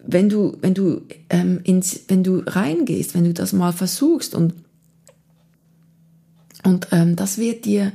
wenn 0.06 0.28
du, 0.28 0.56
wenn 0.60 0.74
du, 0.74 1.02
ähm, 1.30 1.60
ins, 1.64 2.04
wenn 2.08 2.22
du 2.22 2.42
reingehst, 2.46 3.14
wenn 3.14 3.24
du 3.24 3.32
das 3.32 3.52
mal 3.52 3.72
versuchst 3.72 4.34
und, 4.34 4.54
und 6.62 6.88
ähm, 6.92 7.16
das 7.16 7.38
wird 7.38 7.64
dir, 7.64 7.92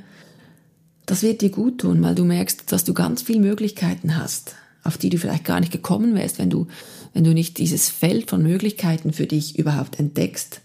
das 1.10 1.24
wird 1.24 1.42
dir 1.42 1.50
gut 1.50 1.80
tun, 1.80 2.04
weil 2.04 2.14
du 2.14 2.24
merkst, 2.24 2.72
dass 2.72 2.84
du 2.84 2.94
ganz 2.94 3.24
viele 3.24 3.40
Möglichkeiten 3.40 4.16
hast, 4.16 4.54
auf 4.84 5.00
die 5.00 5.10
du 5.10 5.18
vielleicht 5.18 5.44
gar 5.44 5.60
nicht 5.60 5.72
gekommen 5.72 6.14
wärst, 6.14 6.38
wenn 6.38 6.52
du, 6.52 6.68
wenn 7.16 7.24
du 7.24 7.34
nicht 7.34 7.58
dieses 7.58 7.90
Feld 7.90 8.30
von 8.30 8.44
Möglichkeiten 8.44 9.12
für 9.12 9.26
dich 9.26 9.58
überhaupt 9.58 9.98
entdeckst. 9.98 10.62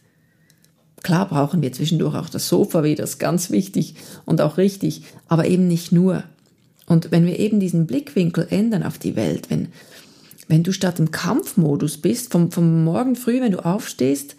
Klar 1.03 1.29
brauchen 1.31 1.63
wir 1.63 1.73
zwischendurch 1.73 2.15
auch 2.15 2.29
das 2.29 2.47
Sofa 2.47 2.85
wieder, 2.85 3.05
ist 3.05 3.19
ganz 3.19 3.51
wichtig 3.51 3.95
und 4.27 4.43
auch 4.43 4.59
richtig, 4.59 5.05
aber 5.29 5.47
eben 5.47 5.67
nicht 5.67 5.93
nur. 5.93 6.25
Und 6.85 7.11
wenn 7.11 7.25
wir 7.25 7.39
eben 7.39 7.59
diesen 7.59 7.87
Blickwinkel 7.87 8.47
ändern 8.51 8.83
auf 8.83 8.99
die 8.99 9.17
Welt, 9.17 9.49
wenn, 9.49 9.69
wenn 10.47 10.63
du 10.63 10.73
statt 10.73 10.99
im 10.99 11.11
Kampfmodus 11.11 11.97
bist, 11.97 12.33
vom, 12.33 12.51
vom 12.51 12.85
Morgen 12.85 13.17
früh, 13.17 13.41
wenn 13.41 13.53
du 13.53 13.65
aufstehst, 13.65 14.37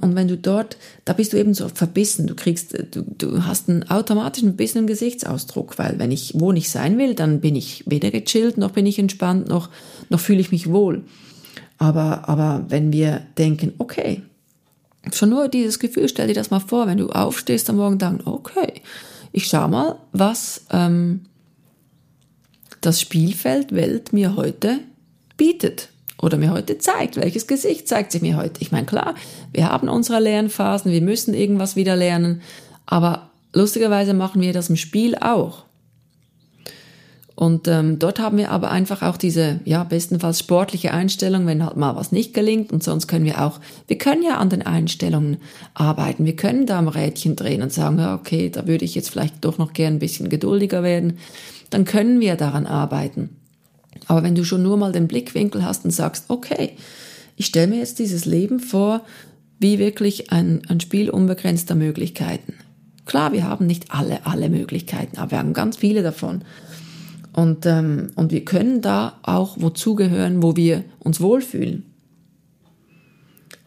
und 0.00 0.14
wenn 0.14 0.28
du 0.28 0.36
dort, 0.36 0.76
da 1.04 1.12
bist 1.12 1.32
du 1.32 1.38
eben 1.38 1.54
so 1.54 1.68
verbissen. 1.68 2.26
Du 2.26 2.34
kriegst, 2.34 2.74
äh, 2.74 2.84
du, 2.84 3.02
du 3.02 3.44
hast 3.44 3.68
einen 3.68 3.88
automatischen 3.88 4.56
Bissen 4.56 4.78
im 4.78 4.86
Gesichtsausdruck, 4.86 5.78
weil 5.78 5.98
wenn 5.98 6.10
ich 6.10 6.32
wo 6.36 6.52
nicht 6.52 6.70
sein 6.70 6.98
will, 6.98 7.14
dann 7.14 7.40
bin 7.40 7.56
ich 7.56 7.84
weder 7.86 8.10
gechillt, 8.10 8.58
noch 8.58 8.72
bin 8.72 8.86
ich 8.86 8.98
entspannt, 8.98 9.48
noch, 9.48 9.70
noch 10.08 10.20
fühle 10.20 10.40
ich 10.40 10.52
mich 10.52 10.70
wohl. 10.70 11.04
Aber, 11.78 12.28
aber 12.28 12.66
wenn 12.68 12.92
wir 12.92 13.22
denken, 13.38 13.72
okay, 13.78 14.22
schon 15.12 15.30
nur 15.30 15.48
dieses 15.48 15.78
Gefühl, 15.78 16.08
stell 16.08 16.28
dir 16.28 16.34
das 16.34 16.50
mal 16.50 16.60
vor, 16.60 16.86
wenn 16.86 16.98
du 16.98 17.08
aufstehst 17.08 17.68
am 17.70 17.76
Morgen, 17.76 17.98
dann, 17.98 18.20
okay, 18.24 18.82
ich 19.32 19.46
schau 19.46 19.66
mal, 19.68 19.98
was 20.12 20.62
ähm, 20.70 21.22
das 22.80 23.00
Spielfeld 23.00 23.72
Welt 23.72 24.12
mir 24.12 24.36
heute 24.36 24.80
bietet 25.36 25.91
oder 26.22 26.38
mir 26.38 26.52
heute 26.52 26.78
zeigt. 26.78 27.16
Welches 27.16 27.46
Gesicht 27.46 27.86
zeigt 27.88 28.12
sich 28.12 28.22
mir 28.22 28.38
heute? 28.38 28.62
Ich 28.62 28.72
meine, 28.72 28.86
klar, 28.86 29.14
wir 29.52 29.68
haben 29.68 29.88
unsere 29.90 30.20
Lernphasen, 30.20 30.90
wir 30.90 31.02
müssen 31.02 31.34
irgendwas 31.34 31.76
wieder 31.76 31.96
lernen, 31.96 32.40
aber 32.86 33.30
lustigerweise 33.52 34.14
machen 34.14 34.40
wir 34.40 34.54
das 34.54 34.70
im 34.70 34.76
Spiel 34.76 35.16
auch. 35.16 35.64
Und 37.34 37.66
ähm, 37.66 37.98
dort 37.98 38.20
haben 38.20 38.36
wir 38.36 38.50
aber 38.50 38.70
einfach 38.70 39.02
auch 39.02 39.16
diese, 39.16 39.58
ja, 39.64 39.82
bestenfalls 39.84 40.38
sportliche 40.38 40.92
Einstellung, 40.92 41.46
wenn 41.46 41.64
halt 41.64 41.76
mal 41.76 41.96
was 41.96 42.12
nicht 42.12 42.34
gelingt. 42.34 42.72
Und 42.72 42.84
sonst 42.84 43.08
können 43.08 43.24
wir 43.24 43.42
auch, 43.42 43.58
wir 43.88 43.98
können 43.98 44.22
ja 44.22 44.36
an 44.36 44.50
den 44.50 44.62
Einstellungen 44.62 45.38
arbeiten. 45.74 46.24
Wir 46.24 46.36
können 46.36 46.66
da 46.66 46.78
am 46.78 46.88
Rädchen 46.88 47.34
drehen 47.34 47.62
und 47.62 47.72
sagen, 47.72 47.98
ja, 47.98 48.14
okay, 48.14 48.50
da 48.50 48.66
würde 48.68 48.84
ich 48.84 48.94
jetzt 48.94 49.10
vielleicht 49.10 49.44
doch 49.44 49.58
noch 49.58 49.72
gern 49.72 49.94
ein 49.94 49.98
bisschen 49.98 50.28
geduldiger 50.28 50.82
werden. 50.82 51.18
Dann 51.70 51.84
können 51.84 52.20
wir 52.20 52.36
daran 52.36 52.66
arbeiten. 52.66 53.30
Aber 54.08 54.22
wenn 54.22 54.34
du 54.34 54.44
schon 54.44 54.62
nur 54.62 54.76
mal 54.76 54.92
den 54.92 55.08
Blickwinkel 55.08 55.64
hast 55.64 55.84
und 55.84 55.90
sagst, 55.90 56.24
okay, 56.28 56.76
ich 57.36 57.46
stelle 57.46 57.68
mir 57.68 57.78
jetzt 57.78 57.98
dieses 57.98 58.24
Leben 58.24 58.60
vor, 58.60 59.02
wie 59.58 59.78
wirklich 59.78 60.32
ein, 60.32 60.62
ein 60.68 60.80
Spiel 60.80 61.08
unbegrenzter 61.08 61.74
Möglichkeiten. 61.74 62.54
Klar, 63.04 63.32
wir 63.32 63.44
haben 63.44 63.66
nicht 63.66 63.92
alle, 63.92 64.26
alle 64.26 64.48
Möglichkeiten, 64.48 65.18
aber 65.18 65.32
wir 65.32 65.38
haben 65.38 65.52
ganz 65.52 65.76
viele 65.76 66.02
davon. 66.02 66.44
Und, 67.32 67.64
ähm, 67.66 68.08
und 68.14 68.30
wir 68.30 68.44
können 68.44 68.80
da 68.80 69.18
auch 69.22 69.56
wozu 69.58 69.94
gehören, 69.94 70.42
wo 70.42 70.56
wir 70.56 70.84
uns 70.98 71.20
wohlfühlen. 71.20 71.86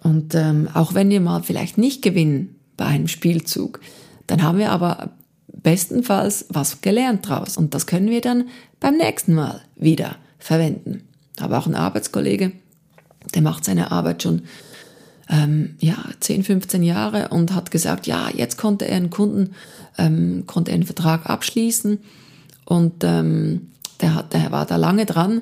Und 0.04 0.36
ähm, 0.36 0.70
auch 0.74 0.94
wenn 0.94 1.10
wir 1.10 1.20
mal 1.20 1.42
vielleicht 1.42 1.78
nicht 1.78 2.02
gewinnen 2.04 2.56
bei 2.78 2.86
einem 2.86 3.08
Spielzug, 3.08 3.80
dann 4.28 4.44
haben 4.44 4.60
wir 4.60 4.72
aber 4.72 5.12
bestenfalls 5.48 6.46
was 6.50 6.82
gelernt 6.82 7.28
draus. 7.28 7.58
Und 7.58 7.74
das 7.74 7.88
können 7.88 8.10
wir 8.10 8.22
dann 8.22 8.50
beim 8.80 8.98
nächsten 8.98 9.34
Mal 9.34 9.62
wieder 9.76 10.18
verwenden. 10.40 11.08
Aber 11.40 11.58
auch 11.58 11.68
ein 11.68 11.76
Arbeitskollege, 11.76 12.52
der 13.34 13.42
macht 13.42 13.66
seine 13.66 13.92
Arbeit 13.92 14.24
schon 14.24 14.44
ähm, 15.30 15.76
ja, 15.80 15.98
10, 16.20 16.44
15 16.44 16.84
Jahre 16.84 17.30
und 17.30 17.54
hat 17.54 17.72
gesagt, 17.72 18.08
ja, 18.08 18.30
jetzt 18.34 18.58
konnte 18.58 18.88
er 18.88 18.98
einen 18.98 19.10
Kunden, 19.10 19.56
ähm, 19.98 20.44
konnte 20.46 20.72
er 20.72 20.76
einen 20.76 20.86
Vertrag 20.86 21.26
abschließen 21.28 22.00
und 22.66 23.04
ähm, 23.04 23.72
der, 24.02 24.16
hat, 24.16 24.34
der 24.34 24.52
war 24.52 24.66
da 24.66 24.76
lange 24.76 25.06
dran, 25.06 25.42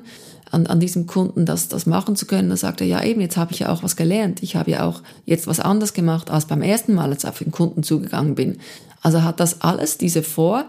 an, 0.50 0.66
an 0.66 0.80
diesem 0.80 1.06
Kunden 1.06 1.44
das, 1.46 1.68
das 1.68 1.84
machen 1.84 2.16
zu 2.16 2.26
können. 2.26 2.48
Da 2.48 2.56
sagte 2.56 2.84
er, 2.84 2.88
ja 2.88 3.02
eben, 3.02 3.20
jetzt 3.20 3.36
habe 3.36 3.52
ich 3.52 3.58
ja 3.58 3.70
auch 3.70 3.82
was 3.82 3.96
gelernt. 3.96 4.42
Ich 4.42 4.54
habe 4.56 4.70
ja 4.70 4.84
auch 4.84 5.02
jetzt 5.26 5.46
was 5.46 5.58
anders 5.58 5.92
gemacht 5.94 6.30
als 6.30 6.46
beim 6.46 6.62
ersten 6.62 6.94
Mal, 6.94 7.10
als 7.10 7.24
ich 7.24 7.28
auf 7.30 7.38
den 7.38 7.50
Kunden 7.50 7.82
zugegangen 7.82 8.36
bin. 8.36 8.58
Also 9.02 9.22
hat 9.22 9.40
das 9.40 9.60
alles, 9.62 9.98
diese 9.98 10.22
Vor- 10.22 10.66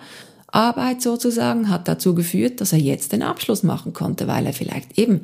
Arbeit 0.55 1.01
sozusagen 1.01 1.69
hat 1.69 1.88
dazu 1.88 2.15
geführt, 2.15 2.62
dass 2.62 2.74
er 2.74 2.79
jetzt 2.79 3.12
den 3.12 3.24
Abschluss 3.24 3.63
machen 3.63 3.93
konnte, 3.93 4.27
weil 4.27 4.45
er 4.45 4.53
vielleicht 4.53 4.97
eben 4.97 5.21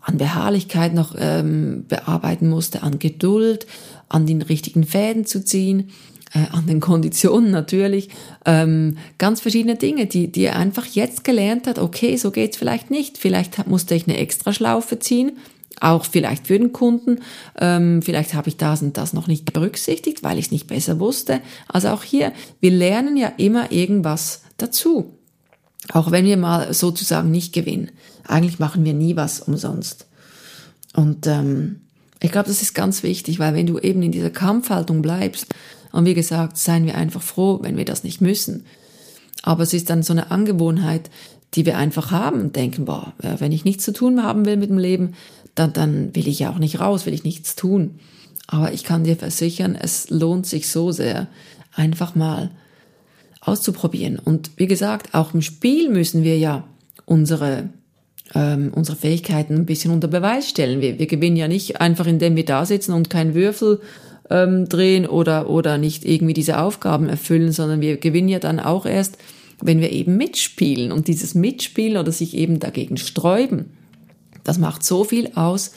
an 0.00 0.16
Beharrlichkeit 0.16 0.94
noch 0.94 1.14
ähm, 1.18 1.84
bearbeiten 1.86 2.48
musste, 2.48 2.82
an 2.82 2.98
Geduld, 2.98 3.66
an 4.08 4.26
den 4.26 4.40
richtigen 4.40 4.84
Fäden 4.84 5.26
zu 5.26 5.44
ziehen, 5.44 5.90
äh, 6.32 6.46
an 6.56 6.66
den 6.66 6.80
Konditionen 6.90 7.50
natürlich, 7.50 8.08
ähm, 8.46 8.96
ganz 9.18 9.40
verschiedene 9.40 9.76
Dinge, 9.76 10.06
die, 10.06 10.32
die 10.32 10.44
er 10.44 10.56
einfach 10.56 10.86
jetzt 10.86 11.24
gelernt 11.24 11.66
hat, 11.66 11.78
okay, 11.78 12.16
so 12.16 12.30
geht's 12.30 12.56
vielleicht 12.56 12.90
nicht, 12.90 13.18
vielleicht 13.18 13.66
musste 13.66 13.94
ich 13.94 14.08
eine 14.08 14.16
extra 14.16 14.54
Schlaufe 14.54 14.98
ziehen, 14.98 15.32
auch 15.80 16.04
vielleicht 16.04 16.46
für 16.46 16.58
den 16.58 16.72
Kunden, 16.72 17.20
ähm, 17.58 18.02
vielleicht 18.02 18.34
habe 18.34 18.48
ich 18.48 18.56
das 18.56 18.82
und 18.82 18.96
das 18.96 19.12
noch 19.12 19.26
nicht 19.26 19.52
berücksichtigt, 19.52 20.22
weil 20.22 20.38
ich 20.38 20.46
es 20.46 20.50
nicht 20.50 20.66
besser 20.66 20.98
wusste. 20.98 21.40
Also 21.68 21.88
auch 21.88 22.02
hier, 22.02 22.32
wir 22.60 22.70
lernen 22.70 23.16
ja 23.16 23.32
immer 23.36 23.70
irgendwas 23.72 24.42
dazu. 24.62 25.16
Auch 25.92 26.10
wenn 26.10 26.24
wir 26.24 26.36
mal 26.36 26.72
sozusagen 26.74 27.30
nicht 27.30 27.52
gewinnen. 27.52 27.90
Eigentlich 28.26 28.58
machen 28.58 28.84
wir 28.84 28.94
nie 28.94 29.16
was 29.16 29.40
umsonst. 29.40 30.06
Und 30.94 31.26
ähm, 31.26 31.80
ich 32.22 32.30
glaube, 32.32 32.48
das 32.48 32.62
ist 32.62 32.74
ganz 32.74 33.02
wichtig, 33.02 33.38
weil 33.38 33.54
wenn 33.54 33.66
du 33.66 33.78
eben 33.78 34.02
in 34.02 34.12
dieser 34.12 34.30
Kampfhaltung 34.30 35.02
bleibst, 35.02 35.46
und 35.92 36.04
wie 36.04 36.14
gesagt, 36.14 36.56
seien 36.56 36.86
wir 36.86 36.96
einfach 36.96 37.22
froh, 37.22 37.58
wenn 37.62 37.76
wir 37.76 37.84
das 37.84 38.04
nicht 38.04 38.20
müssen. 38.20 38.64
Aber 39.42 39.62
es 39.62 39.72
ist 39.72 39.90
dann 39.90 40.02
so 40.02 40.12
eine 40.12 40.30
Angewohnheit, 40.30 41.10
die 41.54 41.66
wir 41.66 41.76
einfach 41.76 42.10
haben 42.10 42.40
und 42.40 42.56
denken, 42.56 42.84
boah, 42.84 43.12
wenn 43.18 43.52
ich 43.52 43.64
nichts 43.64 43.84
zu 43.84 43.92
tun 43.92 44.22
haben 44.22 44.44
will 44.44 44.56
mit 44.56 44.70
dem 44.70 44.78
Leben, 44.78 45.14
dann, 45.54 45.72
dann 45.72 46.14
will 46.14 46.28
ich 46.28 46.38
ja 46.38 46.50
auch 46.50 46.58
nicht 46.58 46.78
raus, 46.78 47.06
will 47.06 47.14
ich 47.14 47.24
nichts 47.24 47.56
tun. 47.56 47.98
Aber 48.46 48.72
ich 48.72 48.84
kann 48.84 49.04
dir 49.04 49.16
versichern, 49.16 49.74
es 49.74 50.10
lohnt 50.10 50.46
sich 50.46 50.68
so 50.68 50.92
sehr, 50.92 51.26
einfach 51.74 52.14
mal 52.14 52.50
auszuprobieren. 53.40 54.18
Und 54.18 54.50
wie 54.56 54.66
gesagt, 54.66 55.14
auch 55.14 55.34
im 55.34 55.42
Spiel 55.42 55.88
müssen 55.88 56.24
wir 56.24 56.38
ja 56.38 56.64
unsere, 57.06 57.70
ähm, 58.34 58.72
unsere 58.74 58.96
Fähigkeiten 58.96 59.54
ein 59.54 59.66
bisschen 59.66 59.92
unter 59.92 60.08
Beweis 60.08 60.48
stellen. 60.48 60.80
Wir, 60.80 60.98
wir 60.98 61.06
gewinnen 61.06 61.36
ja 61.36 61.48
nicht 61.48 61.80
einfach, 61.80 62.06
indem 62.06 62.36
wir 62.36 62.44
da 62.44 62.66
sitzen 62.66 62.92
und 62.92 63.10
keinen 63.10 63.34
Würfel 63.34 63.80
ähm, 64.28 64.68
drehen 64.68 65.06
oder, 65.06 65.48
oder 65.48 65.78
nicht 65.78 66.04
irgendwie 66.04 66.34
diese 66.34 66.60
Aufgaben 66.60 67.08
erfüllen, 67.08 67.52
sondern 67.52 67.80
wir 67.80 67.96
gewinnen 67.96 68.28
ja 68.28 68.38
dann 68.38 68.60
auch 68.60 68.86
erst, 68.86 69.18
wenn 69.60 69.80
wir 69.80 69.90
eben 69.90 70.16
mitspielen. 70.16 70.92
Und 70.92 71.08
dieses 71.08 71.34
Mitspielen 71.34 71.96
oder 71.96 72.12
sich 72.12 72.36
eben 72.36 72.60
dagegen 72.60 72.96
sträuben, 72.96 73.70
das 74.44 74.58
macht 74.58 74.84
so 74.84 75.04
viel 75.04 75.32
aus, 75.34 75.72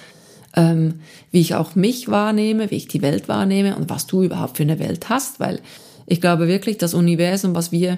ähm, 0.55 0.96
wie 1.32 1.41
ich 1.41 1.55
auch 1.55 1.75
mich 1.75 2.10
wahrnehme, 2.10 2.72
wie 2.72 2.75
ich 2.75 2.88
die 2.88 3.01
Welt 3.01 3.27
wahrnehme 3.27 3.75
und 3.75 3.89
was 3.89 4.05
du 4.05 4.22
überhaupt 4.24 4.58
für 4.58 4.63
eine 4.63 4.79
Welt 4.79 5.10
hast, 5.10 5.39
weil 5.39 5.60
Ich 6.05 6.22
glaube 6.22 6.48
wirklich, 6.48 6.77
das 6.77 6.93
Universum, 6.93 7.55
was 7.55 7.72
wir, 7.72 7.98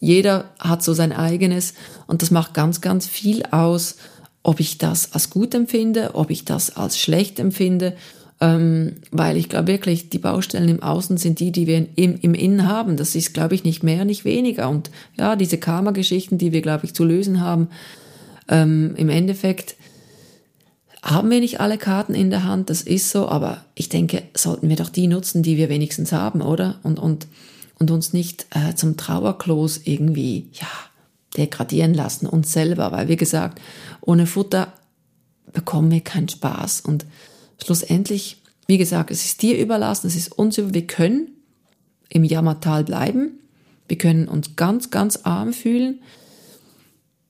jeder 0.00 0.50
hat 0.58 0.82
so 0.82 0.94
sein 0.94 1.12
eigenes 1.12 1.74
und 2.06 2.22
das 2.22 2.30
macht 2.30 2.54
ganz, 2.54 2.80
ganz 2.80 3.06
viel 3.06 3.42
aus, 3.50 3.96
ob 4.42 4.60
ich 4.60 4.78
das 4.78 5.12
als 5.12 5.30
gut 5.30 5.54
empfinde, 5.54 6.14
ob 6.14 6.30
ich 6.30 6.44
das 6.44 6.76
als 6.76 6.98
schlecht 6.98 7.38
empfinde, 7.38 7.94
ähm, 8.40 8.96
weil 9.10 9.36
ich 9.36 9.50
glaube 9.50 9.68
wirklich, 9.68 10.08
die 10.08 10.18
Baustellen 10.18 10.68
im 10.68 10.82
Außen 10.82 11.18
sind 11.18 11.40
die, 11.40 11.52
die 11.52 11.66
wir 11.66 11.86
im, 11.96 12.18
im 12.22 12.32
Innen 12.32 12.66
haben. 12.66 12.96
Das 12.96 13.14
ist, 13.14 13.34
glaube 13.34 13.54
ich, 13.54 13.64
nicht 13.64 13.82
mehr, 13.82 14.06
nicht 14.06 14.24
weniger. 14.24 14.70
Und 14.70 14.90
ja, 15.18 15.36
diese 15.36 15.58
Karma-Geschichten, 15.58 16.38
die 16.38 16.52
wir, 16.52 16.62
glaube 16.62 16.86
ich, 16.86 16.94
zu 16.94 17.04
lösen 17.04 17.42
haben, 17.42 17.68
ähm, 18.48 18.94
im 18.96 19.10
Endeffekt 19.10 19.76
haben 21.02 21.30
wir 21.30 21.40
nicht 21.40 21.60
alle 21.60 21.78
Karten 21.78 22.14
in 22.14 22.30
der 22.30 22.44
Hand, 22.44 22.68
das 22.68 22.82
ist 22.82 23.10
so, 23.10 23.28
aber 23.28 23.64
ich 23.74 23.88
denke, 23.88 24.22
sollten 24.34 24.68
wir 24.68 24.76
doch 24.76 24.90
die 24.90 25.06
nutzen, 25.06 25.42
die 25.42 25.56
wir 25.56 25.68
wenigstens 25.68 26.12
haben, 26.12 26.42
oder? 26.42 26.78
Und, 26.82 26.98
und, 26.98 27.26
und 27.78 27.90
uns 27.90 28.12
nicht 28.12 28.46
äh, 28.50 28.74
zum 28.74 28.96
Trauerklos 28.96 29.80
irgendwie, 29.84 30.48
ja, 30.52 30.68
degradieren 31.36 31.94
lassen, 31.94 32.26
uns 32.26 32.52
selber, 32.52 32.92
weil 32.92 33.08
wie 33.08 33.16
gesagt, 33.16 33.60
ohne 34.00 34.26
Futter 34.26 34.72
bekommen 35.52 35.90
wir 35.90 36.00
keinen 36.00 36.28
Spaß. 36.28 36.80
Und 36.80 37.06
schlussendlich, 37.62 38.38
wie 38.66 38.78
gesagt, 38.78 39.10
es 39.10 39.24
ist 39.24 39.42
dir 39.42 39.58
überlassen, 39.58 40.08
es 40.08 40.16
ist 40.16 40.32
uns 40.32 40.58
über, 40.58 40.74
wir 40.74 40.86
können 40.86 41.28
im 42.08 42.24
Jammertal 42.24 42.84
bleiben, 42.84 43.38
wir 43.88 43.96
können 43.96 44.28
uns 44.28 44.56
ganz, 44.56 44.90
ganz 44.90 45.20
arm 45.22 45.52
fühlen, 45.52 46.00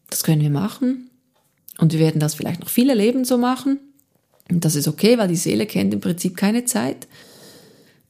das 0.09 0.25
können 0.25 0.41
wir 0.41 0.51
machen, 0.51 1.10
und 1.79 1.93
wir 1.93 2.01
werden 2.01 2.21
das 2.21 2.35
vielleicht 2.35 2.61
noch 2.61 2.69
viele 2.69 2.95
Leben 2.95 3.25
so 3.25 3.39
machen. 3.39 3.79
Und 4.51 4.65
das 4.65 4.75
ist 4.75 4.89
okay, 4.89 5.17
weil 5.19 5.29
die 5.29 5.37
Seele 5.37 5.67
kennt 5.67 5.95
im 5.95 6.01
Prinzip 6.01 6.37
keine 6.37 6.65
Zeit. 6.65 7.07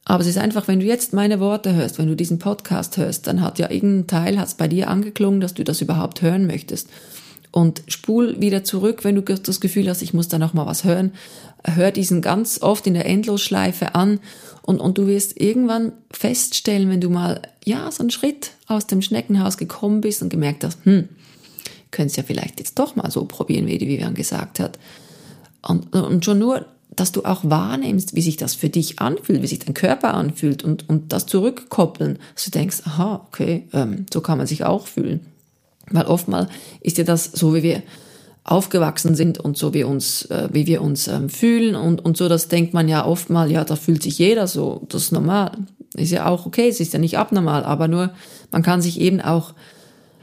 Aber 0.04 0.22
es 0.22 0.26
ist 0.26 0.38
einfach, 0.38 0.66
wenn 0.66 0.80
du 0.80 0.86
jetzt 0.86 1.12
meine 1.12 1.38
Worte 1.40 1.74
hörst, 1.74 1.98
wenn 1.98 2.08
du 2.08 2.16
diesen 2.16 2.38
Podcast 2.38 2.96
hörst, 2.96 3.26
dann 3.26 3.42
hat 3.42 3.58
ja 3.58 3.70
irgendein 3.70 4.06
Teil, 4.06 4.38
hat 4.38 4.56
bei 4.56 4.66
dir 4.66 4.88
angeklungen, 4.88 5.40
dass 5.40 5.54
du 5.54 5.62
das 5.62 5.80
überhaupt 5.82 6.22
hören 6.22 6.46
möchtest. 6.46 6.88
Und 7.52 7.82
spul 7.88 8.40
wieder 8.40 8.64
zurück, 8.64 9.04
wenn 9.04 9.16
du 9.16 9.22
das 9.22 9.60
Gefühl 9.60 9.88
hast, 9.88 10.02
ich 10.02 10.14
muss 10.14 10.28
da 10.28 10.38
noch 10.38 10.54
mal 10.54 10.66
was 10.66 10.84
hören. 10.84 11.12
Hör 11.64 11.90
diesen 11.90 12.22
ganz 12.22 12.62
oft 12.62 12.86
in 12.86 12.94
der 12.94 13.06
Endlosschleife 13.06 13.94
an 13.94 14.20
und, 14.62 14.80
und 14.80 14.98
du 14.98 15.06
wirst 15.06 15.40
irgendwann 15.40 15.92
feststellen, 16.10 16.90
wenn 16.90 17.00
du 17.00 17.10
mal, 17.10 17.42
ja, 17.64 17.90
so 17.90 18.02
einen 18.02 18.10
Schritt 18.10 18.52
aus 18.66 18.86
dem 18.86 19.02
Schneckenhaus 19.02 19.58
gekommen 19.58 20.00
bist 20.00 20.22
und 20.22 20.28
gemerkt 20.28 20.64
hast, 20.64 20.78
hm, 20.84 21.08
können 21.90 22.09
es 22.09 22.16
ja 22.16 22.23
vielleicht 22.23 22.59
jetzt 22.59 22.78
doch 22.78 22.97
mal 22.97 23.11
so 23.11 23.25
probieren, 23.25 23.66
wie 23.66 23.78
die 23.78 23.88
Vivian 23.88 24.14
gesagt 24.14 24.61
hat. 24.61 24.78
Und, 25.62 25.94
und 25.94 26.25
schon 26.25 26.38
nur, 26.38 26.66
dass 26.97 27.12
du 27.12 27.25
auch 27.25 27.40
wahrnimmst, 27.44 28.14
wie 28.14 28.23
sich 28.23 28.37
das 28.37 28.54
für 28.54 28.68
dich 28.68 28.99
anfühlt, 28.99 29.42
wie 29.42 29.47
sich 29.47 29.61
dein 29.61 29.75
Körper 29.75 30.14
anfühlt 30.14 30.64
und, 30.64 30.88
und 30.88 31.12
das 31.12 31.26
zurückkoppeln, 31.26 32.18
dass 32.35 32.44
du 32.44 32.50
denkst, 32.50 32.82
aha, 32.85 33.26
okay, 33.28 33.68
ähm, 33.73 34.06
so 34.12 34.20
kann 34.20 34.38
man 34.38 34.47
sich 34.47 34.64
auch 34.64 34.87
fühlen. 34.87 35.20
Weil 35.90 36.06
oftmal 36.06 36.49
ist 36.80 36.99
ja 36.99 37.04
das 37.04 37.25
so, 37.25 37.54
wie 37.54 37.62
wir 37.62 37.82
aufgewachsen 38.44 39.14
sind 39.14 39.38
und 39.38 39.56
so 39.56 39.75
wie 39.75 39.85
uns, 39.85 40.25
äh, 40.26 40.49
wie 40.52 40.66
wir 40.66 40.82
uns 40.82 41.09
ähm, 41.09 41.28
fühlen 41.28 41.75
und, 41.75 42.04
und 42.04 42.16
so, 42.16 42.28
das 42.28 42.49
denkt 42.49 42.75
man 42.75 42.88
ja 42.88 43.06
oft 43.06 43.30
mal, 43.30 43.50
ja, 43.50 43.64
da 43.64 43.76
fühlt 43.76 44.02
sich 44.02 44.18
jeder 44.18 44.47
so, 44.47 44.82
das 44.88 45.04
ist 45.04 45.12
normal. 45.12 45.52
Ist 45.94 46.11
ja 46.12 46.26
auch 46.26 46.47
okay, 46.47 46.68
es 46.68 46.80
ist 46.80 46.92
ja 46.92 46.99
nicht 46.99 47.18
abnormal, 47.18 47.64
aber 47.64 47.88
nur, 47.88 48.11
man 48.50 48.62
kann 48.62 48.80
sich 48.80 49.00
eben 49.00 49.20
auch 49.20 49.54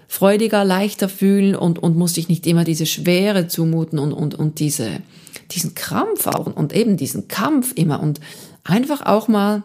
freudiger, 0.07 0.63
leichter 0.63 1.09
fühlen 1.09 1.55
und, 1.55 1.79
und 1.79 1.97
muss 1.97 2.13
sich 2.13 2.29
nicht 2.29 2.47
immer 2.47 2.63
diese 2.63 2.85
Schwere 2.85 3.47
zumuten 3.47 3.99
und, 3.99 4.13
und, 4.13 4.35
und 4.35 4.59
diese, 4.59 5.01
diesen 5.51 5.75
Krampf 5.75 6.27
auch 6.27 6.47
und 6.47 6.73
eben 6.73 6.97
diesen 6.97 7.27
Kampf 7.27 7.73
immer 7.75 8.01
und 8.01 8.19
einfach 8.63 9.05
auch 9.05 9.27
mal, 9.27 9.63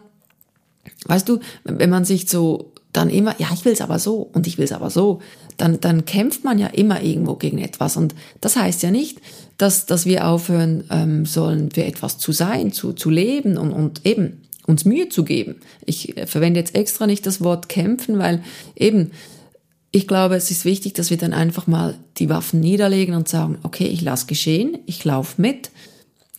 weißt 1.05 1.27
du, 1.29 1.39
wenn 1.63 1.89
man 1.89 2.05
sich 2.05 2.29
so 2.29 2.73
dann 2.91 3.09
immer, 3.09 3.35
ja, 3.39 3.47
ich 3.53 3.65
will 3.65 3.73
es 3.73 3.81
aber 3.81 3.99
so 3.99 4.29
und 4.33 4.45
ich 4.45 4.57
will 4.57 4.65
es 4.65 4.71
aber 4.71 4.89
so, 4.89 5.19
dann, 5.57 5.79
dann 5.79 6.05
kämpft 6.05 6.43
man 6.43 6.59
ja 6.59 6.67
immer 6.67 7.01
irgendwo 7.01 7.35
gegen 7.35 7.57
etwas. 7.57 7.97
Und 7.97 8.13
das 8.41 8.55
heißt 8.55 8.83
ja 8.83 8.91
nicht, 8.91 9.19
dass, 9.57 9.85
dass 9.85 10.05
wir 10.05 10.27
aufhören 10.27 10.83
ähm, 10.91 11.25
sollen, 11.25 11.71
für 11.71 11.83
etwas 11.83 12.17
zu 12.17 12.31
sein, 12.31 12.71
zu, 12.71 12.93
zu 12.93 13.09
leben 13.09 13.57
und, 13.57 13.71
und 13.71 14.05
eben 14.05 14.41
uns 14.65 14.85
Mühe 14.85 15.09
zu 15.09 15.23
geben. 15.23 15.55
Ich 15.85 16.15
verwende 16.25 16.59
jetzt 16.59 16.75
extra 16.75 17.07
nicht 17.07 17.25
das 17.25 17.41
Wort 17.41 17.67
kämpfen, 17.67 18.19
weil 18.19 18.43
eben 18.75 19.11
ich 19.95 20.07
glaube, 20.07 20.35
es 20.35 20.49
ist 20.49 20.65
wichtig, 20.65 20.95
dass 20.95 21.11
wir 21.11 21.17
dann 21.17 21.33
einfach 21.33 21.67
mal 21.67 21.95
die 22.17 22.27
Waffen 22.27 22.59
niederlegen 22.59 23.13
und 23.13 23.29
sagen, 23.29 23.59
okay, 23.61 23.85
ich 23.85 24.01
lasse 24.01 24.25
geschehen, 24.25 24.79
ich 24.87 25.05
laufe 25.05 25.39
mit. 25.39 25.69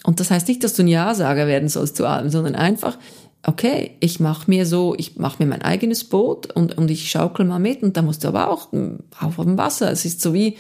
Und 0.03 0.19
das 0.19 0.33
heißt 0.33 0.49
nicht, 0.49 0.65
dass 0.65 0.75
du 0.75 0.83
ein 0.83 0.89
Ja-Sager 0.89 1.47
werden 1.47 1.69
sollst 1.69 1.97
zu 1.97 2.05
allem, 2.05 2.31
sondern 2.31 2.57
einfach, 2.57 2.99
okay, 3.47 3.93
ich 4.01 4.19
mache 4.19 4.51
mir 4.51 4.67
so, 4.67 4.97
ich 4.99 5.19
mache 5.19 5.41
mir 5.41 5.49
mein 5.49 5.63
eigenes 5.63 6.03
Boot 6.03 6.53
und, 6.53 6.77
und 6.77 6.91
ich 6.91 7.09
schaukel 7.09 7.47
mal 7.47 7.61
mit 7.61 7.85
und 7.85 7.97
da 7.97 8.03
musst 8.03 8.25
du 8.25 8.29
aber 8.29 8.51
auch 8.51 8.71
auf 9.21 9.37
dem 9.37 9.57
Wasser. 9.57 9.89
Es 9.89 10.05
ist 10.05 10.21
so 10.21 10.35
wie, 10.35 10.57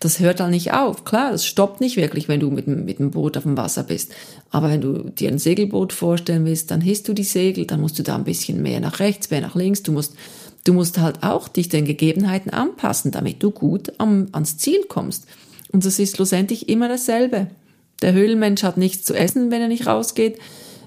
das 0.00 0.18
hört 0.18 0.40
halt 0.40 0.50
nicht 0.50 0.72
auf. 0.72 1.04
Klar, 1.04 1.30
das 1.30 1.44
stoppt 1.44 1.82
nicht 1.82 1.98
wirklich, 1.98 2.26
wenn 2.26 2.40
du 2.40 2.50
mit, 2.50 2.66
mit 2.66 3.00
dem 3.00 3.10
Boot 3.10 3.36
auf 3.36 3.42
dem 3.42 3.58
Wasser 3.58 3.82
bist. 3.82 4.12
Aber 4.50 4.70
wenn 4.70 4.80
du 4.80 5.10
dir 5.10 5.28
ein 5.28 5.38
Segelboot 5.38 5.92
vorstellen 5.92 6.46
willst, 6.46 6.70
dann 6.70 6.80
hisst 6.80 7.06
du 7.06 7.12
die 7.12 7.22
Segel, 7.22 7.66
dann 7.66 7.82
musst 7.82 7.98
du 7.98 8.02
da 8.02 8.14
ein 8.16 8.24
bisschen 8.24 8.62
mehr 8.62 8.80
nach 8.80 8.98
rechts, 8.98 9.28
mehr 9.28 9.42
nach 9.42 9.54
links, 9.54 9.82
du 9.82 9.92
musst 9.92 10.14
Du 10.64 10.72
musst 10.72 10.98
halt 10.98 11.22
auch 11.22 11.48
dich 11.48 11.68
den 11.68 11.84
Gegebenheiten 11.84 12.50
anpassen, 12.50 13.10
damit 13.10 13.42
du 13.42 13.50
gut 13.50 13.92
am, 13.98 14.28
ans 14.32 14.56
Ziel 14.56 14.84
kommst. 14.88 15.26
Und 15.70 15.84
das 15.84 15.98
ist 15.98 16.16
schlussendlich 16.16 16.68
immer 16.68 16.88
dasselbe. 16.88 17.48
Der 18.00 18.12
Höhlenmensch 18.12 18.62
hat 18.62 18.76
nichts 18.76 19.04
zu 19.04 19.14
essen, 19.14 19.50
wenn 19.50 19.60
er 19.60 19.68
nicht 19.68 19.86
rausgeht. 19.86 20.38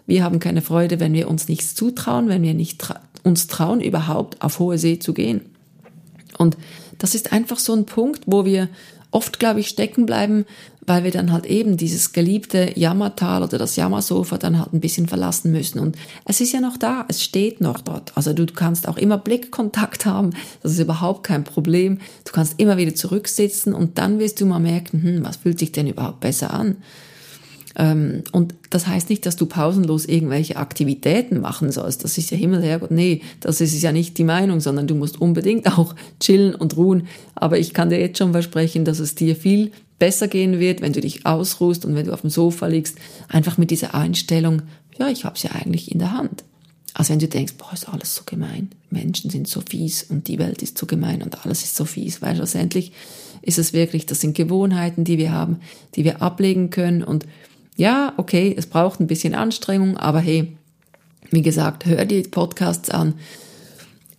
Wir 0.08 0.24
haben 0.24 0.40
keine 0.40 0.62
Freude, 0.62 1.00
wenn 1.00 1.14
wir 1.14 1.28
uns 1.28 1.48
nichts 1.48 1.76
zutrauen, 1.76 2.30
wenn 2.30 2.44
wir 2.44 2.54
nicht 2.54 2.80
tra 2.80 3.02
uns 3.24 3.48
trauen, 3.48 3.82
überhaupt 3.82 4.42
auf 4.42 4.60
hohe 4.60 4.78
See 4.78 5.00
zu 5.00 5.14
gehen. 5.14 5.42
Und 6.38 6.56
das 6.98 7.14
ist 7.14 7.34
einfach 7.34 7.60
so 7.60 7.74
ein 7.74 7.86
Punkt, 7.86 8.22
wo 8.26 8.46
wir 8.46 8.70
oft, 9.12 9.40
glaube 9.40 9.60
ich, 9.60 9.68
stecken 9.68 10.06
bleiben, 10.06 10.46
weil 10.86 11.04
wir 11.04 11.12
dann 11.12 11.34
halt 11.34 11.46
eben 11.46 11.76
dieses 11.76 12.14
geliebte 12.14 12.72
Jammertal 12.80 13.44
oder 13.44 13.58
das 13.58 13.76
Jammersofa 13.76 14.38
dann 14.38 14.58
halt 14.58 14.74
ein 14.74 14.80
bisschen 14.80 15.08
verlassen 15.08 15.52
müssen. 15.52 15.80
Und 15.80 15.98
es 16.26 16.40
ist 16.40 16.54
ja 16.54 16.62
noch 16.62 16.78
da, 16.78 17.06
es 17.10 17.22
steht 17.22 17.60
noch 17.60 17.82
dort. 17.82 18.16
Also 18.16 18.34
du 18.34 18.46
kannst 18.46 18.88
auch 18.88 18.98
immer 18.98 19.18
Blickkontakt 19.18 20.06
haben, 20.06 20.32
das 20.64 20.72
ist 20.74 20.80
überhaupt 20.80 21.24
kein 21.24 21.44
Problem. 21.44 22.00
Du 22.24 22.32
kannst 22.32 22.56
immer 22.58 22.78
wieder 22.78 22.96
zurücksitzen 22.96 23.74
und 23.74 23.98
dann 23.98 24.20
wirst 24.20 24.40
du 24.40 24.46
mal 24.46 24.60
merken, 24.60 25.04
hm, 25.04 25.26
was 25.26 25.38
fühlt 25.38 25.60
sich 25.60 25.74
denn 25.74 25.88
überhaupt 25.88 26.22
besser 26.22 26.54
an? 26.54 26.78
Ähm, 27.78 28.24
und 28.32 28.56
das 28.72 28.88
heißt 28.88 29.10
nicht, 29.10 29.26
dass 29.26 29.36
du 29.36 29.46
pausenlos 29.46 30.06
irgendwelche 30.06 30.58
Aktivitäten 30.58 31.40
machen 31.40 31.72
sollst. 31.72 32.04
Das 32.04 32.18
ist 32.18 32.32
ja 32.32 32.38
Himmel, 32.38 32.64
Herrgott. 32.64 32.92
Nee, 32.92 33.22
das 33.40 33.62
ist 33.62 33.80
ja 33.82 33.92
nicht 33.92 34.18
die 34.18 34.24
Meinung, 34.24 34.60
sondern 34.60 34.88
du 34.88 34.96
musst 34.96 35.22
unbedingt 35.22 35.68
auch 35.78 35.96
chillen 36.20 36.56
und 36.56 36.76
ruhen. 36.76 37.08
Aber 37.36 37.60
ich 37.60 37.74
kann 37.74 37.90
dir 37.90 38.00
jetzt 38.00 38.18
schon 38.18 38.32
versprechen, 38.32 38.84
dass 38.84 39.00
es 39.00 39.16
dir 39.16 39.36
viel 39.36 39.72
besser 40.00 40.28
gehen 40.28 40.60
wird, 40.60 40.82
wenn 40.82 40.94
du 40.94 41.02
dich 41.02 41.26
ausruhst 41.26 41.86
und 41.86 41.96
wenn 41.96 42.08
du 42.08 42.14
auf 42.14 42.22
dem 42.22 42.30
Sofa 42.30 42.68
liegst, 42.68 42.98
einfach 43.30 43.58
mit 43.58 43.72
dieser 43.72 43.94
Einstellung, 43.94 44.64
ja, 44.98 45.10
ich 45.10 45.26
habe 45.26 45.36
es 45.36 45.44
ja 45.44 45.52
eigentlich 45.52 45.92
in 45.92 46.00
der 46.00 46.14
Hand. 46.14 46.44
Als 46.94 47.10
wenn 47.12 47.20
du 47.20 47.28
denkst, 47.28 47.54
boah, 47.60 47.74
ist 47.74 47.88
alles 47.88 48.16
so 48.16 48.24
gemein, 48.26 48.70
Menschen 48.90 49.30
sind 49.30 49.48
so 49.48 49.62
fies 49.62 50.04
und 50.04 50.28
die 50.28 50.40
Welt 50.40 50.64
ist 50.64 50.80
so 50.80 50.88
gemein 50.88 51.22
und 51.22 51.46
alles 51.46 51.64
ist 51.64 51.76
so 51.76 51.86
fies, 51.86 52.24
weil 52.24 52.36
schlussendlich 52.36 52.92
ist 53.44 53.60
es 53.60 53.72
wirklich, 53.72 54.08
das 54.08 54.22
sind 54.22 54.36
Gewohnheiten, 54.36 55.04
die 55.04 55.20
wir 55.20 55.32
haben, 55.32 55.58
die 55.96 56.04
wir 56.04 56.24
ablegen 56.24 56.72
können 56.72 57.04
und 57.04 57.26
ja, 57.78 58.14
okay, 58.18 58.54
es 58.58 58.66
braucht 58.66 59.00
ein 59.00 59.08
bisschen 59.08 59.36
Anstrengung, 59.36 59.98
aber 59.98 60.20
hey, 60.20 60.58
wie 61.32 61.44
gesagt, 61.44 61.86
hör 61.86 62.06
die 62.06 62.24
Podcasts 62.24 62.90
an, 62.90 63.14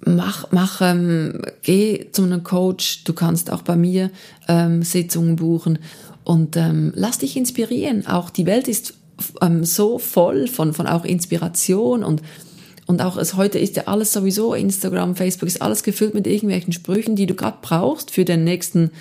mach, 0.00 0.46
mach, 0.52 0.80
ähm, 0.80 1.42
geh 1.62 2.06
zu 2.12 2.22
einem 2.22 2.44
Coach, 2.44 3.04
du 3.04 3.12
kannst 3.12 3.50
auch 3.50 3.62
bei 3.62 3.76
mir 3.76 4.10
ähm, 4.46 4.82
Sitzungen 4.82 5.36
buchen 5.36 5.80
und 6.24 6.56
ähm, 6.56 6.92
lass 6.94 7.18
dich 7.18 7.36
inspirieren. 7.36 8.06
Auch 8.06 8.30
die 8.30 8.46
Welt 8.46 8.68
ist 8.68 8.94
ähm, 9.40 9.64
so 9.64 9.98
voll 9.98 10.46
von, 10.46 10.72
von 10.72 10.86
auch 10.86 11.04
Inspiration 11.04 12.04
und 12.04 12.22
und 12.86 13.02
auch 13.02 13.18
es 13.18 13.34
heute 13.34 13.58
ist 13.58 13.76
ja 13.76 13.82
alles 13.84 14.14
sowieso 14.14 14.54
Instagram, 14.54 15.14
Facebook 15.14 15.46
ist 15.46 15.60
alles 15.60 15.82
gefüllt 15.82 16.14
mit 16.14 16.26
irgendwelchen 16.26 16.72
Sprüchen, 16.72 17.16
die 17.16 17.26
du 17.26 17.34
gerade 17.34 17.58
brauchst 17.60 18.10
für 18.10 18.24
den 18.24 18.44
nächsten 18.44 18.92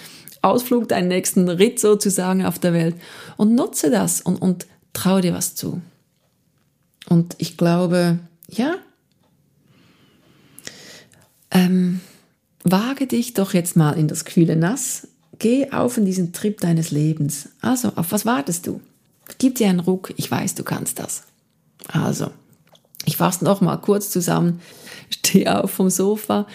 Ausflug, 0.48 0.88
deinen 0.88 1.08
nächsten 1.08 1.50
Ritt 1.50 1.80
sozusagen 1.80 2.46
auf 2.46 2.60
der 2.60 2.74
Welt. 2.74 2.96
Und 3.38 3.56
nutze 3.56 3.90
das 3.90 4.22
und, 4.22 4.42
und 4.42 4.66
trau 4.94 5.22
dir 5.22 5.34
was 5.34 5.56
zu. 5.56 5.82
Und 7.10 7.36
ich 7.38 7.58
glaube, 7.58 8.20
ja, 8.50 8.76
ähm, 11.52 12.02
wage 12.64 13.08
dich 13.08 13.34
doch 13.34 13.54
jetzt 13.54 13.76
mal 13.76 13.94
in 13.94 14.08
das 14.08 14.26
kühle 14.26 14.56
Nass. 14.56 15.08
Geh 15.40 15.72
auf 15.72 15.98
in 15.98 16.06
diesen 16.06 16.34
Trip 16.34 16.60
deines 16.60 16.92
Lebens. 16.92 17.50
Also, 17.62 17.94
auf 17.96 18.12
was 18.12 18.26
wartest 18.26 18.68
du? 18.68 18.82
Gib 19.38 19.56
dir 19.56 19.70
einen 19.70 19.80
Ruck. 19.80 20.14
Ich 20.18 20.30
weiß, 20.30 20.56
du 20.56 20.64
kannst 20.64 21.00
das. 21.00 21.24
Also, 21.88 22.32
ich 23.06 23.18
fasse 23.18 23.46
noch 23.46 23.62
mal 23.62 23.78
kurz 23.78 24.10
zusammen. 24.10 24.62
Steh 25.10 25.48
auf 25.48 25.72
vom 25.72 25.90
Sofa. 25.90 26.48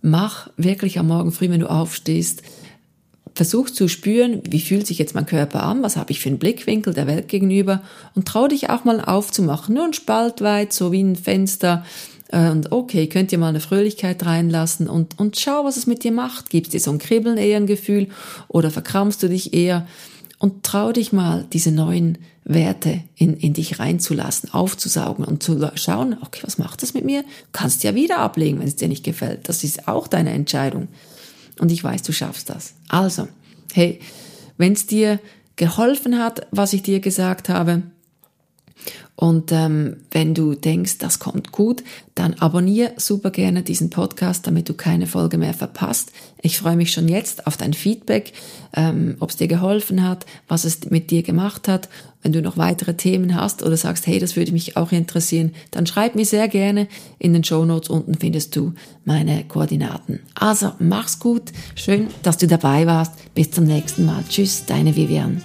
Mach 0.00 0.48
wirklich 0.56 0.98
am 0.98 1.08
Morgen 1.08 1.32
früh, 1.32 1.50
wenn 1.50 1.60
du 1.60 1.68
aufstehst, 1.68 2.42
versuch 3.38 3.70
zu 3.70 3.88
spüren, 3.88 4.42
wie 4.46 4.60
fühlt 4.60 4.86
sich 4.86 4.98
jetzt 4.98 5.14
mein 5.14 5.24
Körper 5.24 5.62
an, 5.62 5.82
was 5.82 5.96
habe 5.96 6.10
ich 6.10 6.20
für 6.20 6.28
einen 6.28 6.38
Blickwinkel 6.38 6.92
der 6.92 7.06
Welt 7.06 7.28
gegenüber 7.28 7.80
und 8.14 8.28
trau 8.28 8.48
dich 8.48 8.68
auch 8.68 8.84
mal 8.84 9.00
aufzumachen, 9.00 9.74
nur 9.74 9.84
ein 9.84 9.94
Spalt 9.94 10.42
weit, 10.42 10.74
so 10.74 10.92
wie 10.92 11.02
ein 11.02 11.16
Fenster, 11.16 11.84
Äh, 12.30 12.50
und 12.50 12.72
okay, 12.72 13.06
könnt 13.06 13.32
ihr 13.32 13.38
mal 13.38 13.48
eine 13.48 13.60
Fröhlichkeit 13.60 14.24
reinlassen 14.26 14.86
und, 14.86 15.18
und 15.18 15.38
schau, 15.38 15.64
was 15.64 15.78
es 15.78 15.86
mit 15.86 16.04
dir 16.04 16.12
macht. 16.12 16.50
Gibt 16.50 16.66
es 16.66 16.72
dir 16.72 16.80
so 16.80 16.90
ein 16.90 16.98
Kribbeln 16.98 17.38
eher 17.38 17.56
ein 17.56 17.66
Gefühl 17.66 18.08
oder 18.48 18.70
verkrampfst 18.70 19.22
du 19.22 19.28
dich 19.28 19.54
eher? 19.54 19.86
Und 20.38 20.62
trau 20.62 20.92
dich 20.92 21.10
mal, 21.12 21.46
diese 21.52 21.72
neuen 21.72 22.18
Werte 22.44 23.02
in, 23.16 23.34
in 23.36 23.54
dich 23.54 23.78
reinzulassen, 23.78 24.52
aufzusaugen 24.52 25.24
und 25.24 25.42
zu 25.42 25.58
schauen, 25.74 26.16
okay, 26.22 26.40
was 26.42 26.58
macht 26.58 26.82
das 26.82 26.94
mit 26.94 27.04
mir? 27.04 27.24
Kannst 27.52 27.82
ja 27.82 27.94
wieder 27.94 28.18
ablegen, 28.18 28.60
wenn 28.60 28.68
es 28.68 28.76
dir 28.76 28.88
nicht 28.88 29.04
gefällt. 29.04 29.48
Das 29.48 29.64
ist 29.64 29.88
auch 29.88 30.06
deine 30.06 30.32
Entscheidung. 30.32 30.88
Und 31.58 31.72
ich 31.72 31.82
weiß, 31.82 32.02
du 32.02 32.12
schaffst 32.12 32.50
das. 32.50 32.74
Also, 32.88 33.28
hey, 33.72 34.00
wenn 34.56 34.72
es 34.72 34.86
dir 34.86 35.20
geholfen 35.56 36.18
hat, 36.18 36.46
was 36.50 36.72
ich 36.72 36.82
dir 36.82 37.00
gesagt 37.00 37.48
habe, 37.48 37.82
und 39.20 39.50
ähm, 39.50 39.96
wenn 40.12 40.32
du 40.32 40.54
denkst, 40.54 40.98
das 40.98 41.18
kommt 41.18 41.50
gut, 41.50 41.82
dann 42.14 42.34
abonniere 42.34 42.92
super 42.98 43.32
gerne 43.32 43.64
diesen 43.64 43.90
Podcast, 43.90 44.46
damit 44.46 44.68
du 44.68 44.74
keine 44.74 45.08
Folge 45.08 45.38
mehr 45.38 45.54
verpasst. 45.54 46.12
Ich 46.40 46.56
freue 46.56 46.76
mich 46.76 46.92
schon 46.92 47.08
jetzt 47.08 47.48
auf 47.48 47.56
dein 47.56 47.74
Feedback, 47.74 48.32
ähm, 48.76 49.16
ob 49.18 49.30
es 49.30 49.36
dir 49.36 49.48
geholfen 49.48 50.04
hat, 50.04 50.24
was 50.46 50.64
es 50.64 50.88
mit 50.90 51.10
dir 51.10 51.24
gemacht 51.24 51.66
hat. 51.66 51.88
Wenn 52.22 52.32
du 52.32 52.40
noch 52.40 52.58
weitere 52.58 52.94
Themen 52.94 53.34
hast 53.34 53.64
oder 53.64 53.76
sagst, 53.76 54.06
hey, 54.06 54.20
das 54.20 54.36
würde 54.36 54.52
mich 54.52 54.76
auch 54.76 54.92
interessieren, 54.92 55.52
dann 55.72 55.86
schreib 55.86 56.14
mir 56.14 56.24
sehr 56.24 56.46
gerne. 56.46 56.86
In 57.18 57.32
den 57.32 57.42
Show 57.42 57.64
Notes 57.64 57.88
unten 57.88 58.14
findest 58.14 58.54
du 58.54 58.74
meine 59.04 59.42
Koordinaten. 59.48 60.20
Also 60.36 60.74
mach's 60.78 61.18
gut, 61.18 61.50
schön, 61.74 62.06
dass 62.22 62.38
du 62.38 62.46
dabei 62.46 62.86
warst. 62.86 63.14
Bis 63.34 63.50
zum 63.50 63.64
nächsten 63.64 64.06
Mal. 64.06 64.22
Tschüss, 64.28 64.64
deine 64.64 64.94
Vivian. 64.94 65.42